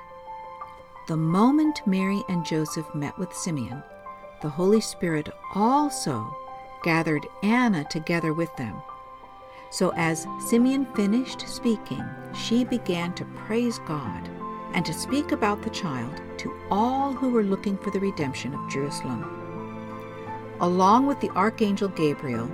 The 1.08 1.16
moment 1.16 1.82
Mary 1.86 2.22
and 2.28 2.46
Joseph 2.46 2.94
met 2.94 3.18
with 3.18 3.34
Simeon, 3.34 3.82
the 4.40 4.48
Holy 4.48 4.80
Spirit 4.80 5.28
also 5.54 6.34
gathered 6.82 7.26
Anna 7.42 7.84
together 7.84 8.32
with 8.32 8.54
them. 8.56 8.80
So 9.72 9.90
as 9.96 10.26
Simeon 10.38 10.84
finished 10.94 11.48
speaking, 11.48 12.04
she 12.34 12.62
began 12.62 13.14
to 13.14 13.24
praise 13.24 13.78
God 13.80 14.28
and 14.74 14.84
to 14.84 14.92
speak 14.92 15.32
about 15.32 15.62
the 15.62 15.70
child 15.70 16.20
to 16.38 16.54
all 16.70 17.14
who 17.14 17.30
were 17.30 17.42
looking 17.42 17.78
for 17.78 17.90
the 17.90 17.98
redemption 17.98 18.52
of 18.52 18.70
Jerusalem. 18.70 19.24
Along 20.60 21.06
with 21.06 21.20
the 21.20 21.30
Archangel 21.30 21.88
Gabriel, 21.88 22.50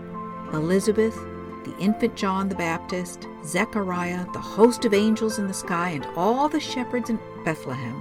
Elizabeth, 0.52 1.16
the 1.64 1.76
infant 1.80 2.14
John 2.14 2.48
the 2.48 2.54
Baptist, 2.54 3.26
Zechariah, 3.44 4.24
the 4.32 4.38
host 4.38 4.84
of 4.84 4.94
angels 4.94 5.40
in 5.40 5.48
the 5.48 5.54
sky, 5.54 5.90
and 5.90 6.06
all 6.16 6.48
the 6.48 6.60
shepherds 6.60 7.10
in 7.10 7.18
Bethlehem, 7.44 8.00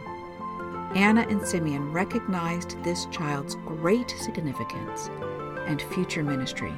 Anna 0.95 1.25
and 1.27 1.45
Simeon 1.45 1.91
recognized 1.91 2.81
this 2.83 3.07
child's 3.07 3.55
great 3.65 4.11
significance 4.11 5.09
and 5.65 5.81
future 5.81 6.23
ministry. 6.23 6.73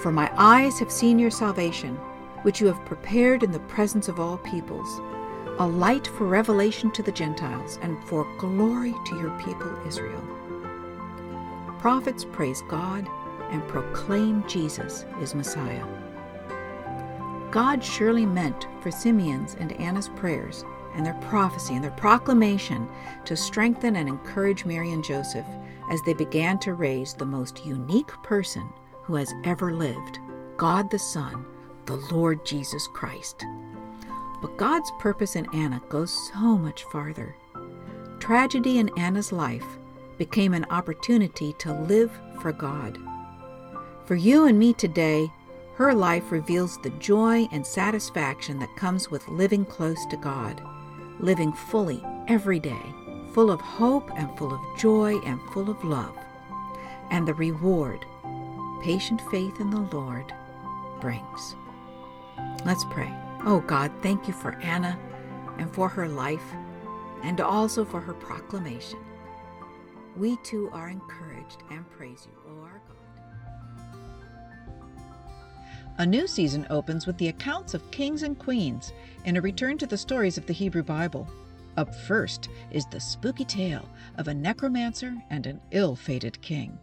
For 0.00 0.12
my 0.12 0.30
eyes 0.36 0.78
have 0.78 0.90
seen 0.90 1.18
your 1.18 1.30
salvation, 1.30 1.96
which 2.42 2.60
you 2.60 2.66
have 2.66 2.84
prepared 2.84 3.42
in 3.42 3.52
the 3.52 3.60
presence 3.60 4.08
of 4.08 4.20
all 4.20 4.38
peoples, 4.38 5.00
a 5.58 5.66
light 5.66 6.06
for 6.06 6.26
revelation 6.26 6.90
to 6.92 7.02
the 7.02 7.12
Gentiles 7.12 7.78
and 7.80 8.02
for 8.04 8.26
glory 8.38 8.94
to 9.06 9.16
your 9.16 9.30
people 9.40 9.74
Israel. 9.86 10.22
Prophets 11.78 12.24
praise 12.24 12.62
God 12.68 13.08
and 13.50 13.66
proclaim 13.68 14.46
Jesus 14.48 15.04
is 15.20 15.34
Messiah. 15.34 15.86
God 17.50 17.84
surely 17.84 18.26
meant 18.26 18.66
for 18.80 18.90
Simeon's 18.90 19.54
and 19.54 19.72
Anna's 19.74 20.08
prayers 20.08 20.64
and 20.94 21.06
their 21.06 21.14
prophecy 21.14 21.74
and 21.74 21.84
their 21.84 21.92
proclamation 21.92 22.88
to 23.24 23.36
strengthen 23.36 23.96
and 23.96 24.08
encourage 24.08 24.64
Mary 24.64 24.92
and 24.92 25.04
Joseph 25.04 25.46
as 25.90 26.00
they 26.02 26.14
began 26.14 26.58
to 26.60 26.74
raise 26.74 27.14
the 27.14 27.24
most 27.24 27.64
unique 27.64 28.12
person 28.22 28.68
who 29.04 29.16
has 29.16 29.32
ever 29.44 29.72
lived 29.72 30.18
God 30.56 30.90
the 30.90 30.98
Son, 30.98 31.44
the 31.86 31.96
Lord 32.12 32.44
Jesus 32.44 32.86
Christ. 32.88 33.44
But 34.40 34.56
God's 34.56 34.90
purpose 34.98 35.36
in 35.36 35.46
Anna 35.54 35.80
goes 35.88 36.30
so 36.32 36.56
much 36.56 36.84
farther. 36.84 37.34
Tragedy 38.20 38.78
in 38.78 38.90
Anna's 38.98 39.32
life 39.32 39.66
became 40.18 40.54
an 40.54 40.66
opportunity 40.70 41.52
to 41.54 41.72
live 41.72 42.12
for 42.40 42.52
God. 42.52 42.98
For 44.06 44.14
you 44.14 44.46
and 44.46 44.58
me 44.58 44.72
today, 44.72 45.30
her 45.74 45.92
life 45.92 46.30
reveals 46.30 46.78
the 46.78 46.90
joy 46.90 47.48
and 47.50 47.66
satisfaction 47.66 48.58
that 48.60 48.76
comes 48.76 49.10
with 49.10 49.26
living 49.28 49.64
close 49.64 50.06
to 50.06 50.16
God, 50.16 50.62
living 51.18 51.52
fully 51.52 52.02
every 52.28 52.60
day 52.60 52.94
full 53.34 53.50
of 53.50 53.60
hope 53.60 54.08
and 54.16 54.38
full 54.38 54.54
of 54.54 54.78
joy 54.78 55.18
and 55.26 55.40
full 55.50 55.68
of 55.68 55.82
love. 55.82 56.16
And 57.10 57.26
the 57.26 57.34
reward, 57.34 58.06
patient 58.84 59.22
faith 59.30 59.60
in 59.60 59.70
the 59.70 59.80
Lord, 59.96 60.34
brings. 61.00 61.56
Let's 62.66 62.84
pray. 62.90 63.10
Oh 63.46 63.64
God, 63.66 63.90
thank 64.02 64.28
you 64.28 64.34
for 64.34 64.56
Anna 64.56 64.98
and 65.56 65.72
for 65.72 65.88
her 65.88 66.06
life 66.06 66.44
and 67.22 67.40
also 67.40 67.82
for 67.86 67.98
her 67.98 68.12
proclamation. 68.12 68.98
We 70.18 70.36
too 70.44 70.68
are 70.74 70.90
encouraged 70.90 71.62
and 71.70 71.90
praise 71.92 72.26
you, 72.26 72.36
O 72.46 72.62
our 72.62 72.82
God. 72.86 73.96
A 75.96 76.04
new 76.04 76.26
season 76.26 76.66
opens 76.68 77.06
with 77.06 77.16
the 77.16 77.28
accounts 77.28 77.72
of 77.72 77.90
kings 77.90 78.22
and 78.22 78.38
queens 78.38 78.92
and 79.24 79.38
a 79.38 79.40
return 79.40 79.78
to 79.78 79.86
the 79.86 79.96
stories 79.96 80.36
of 80.36 80.44
the 80.44 80.52
Hebrew 80.52 80.82
Bible. 80.82 81.26
Up 81.78 81.94
first 81.94 82.50
is 82.70 82.84
the 82.84 83.00
spooky 83.00 83.46
tale 83.46 83.88
of 84.18 84.28
a 84.28 84.34
necromancer 84.34 85.16
and 85.30 85.46
an 85.46 85.58
ill 85.70 85.96
fated 85.96 86.38
king. 86.42 86.78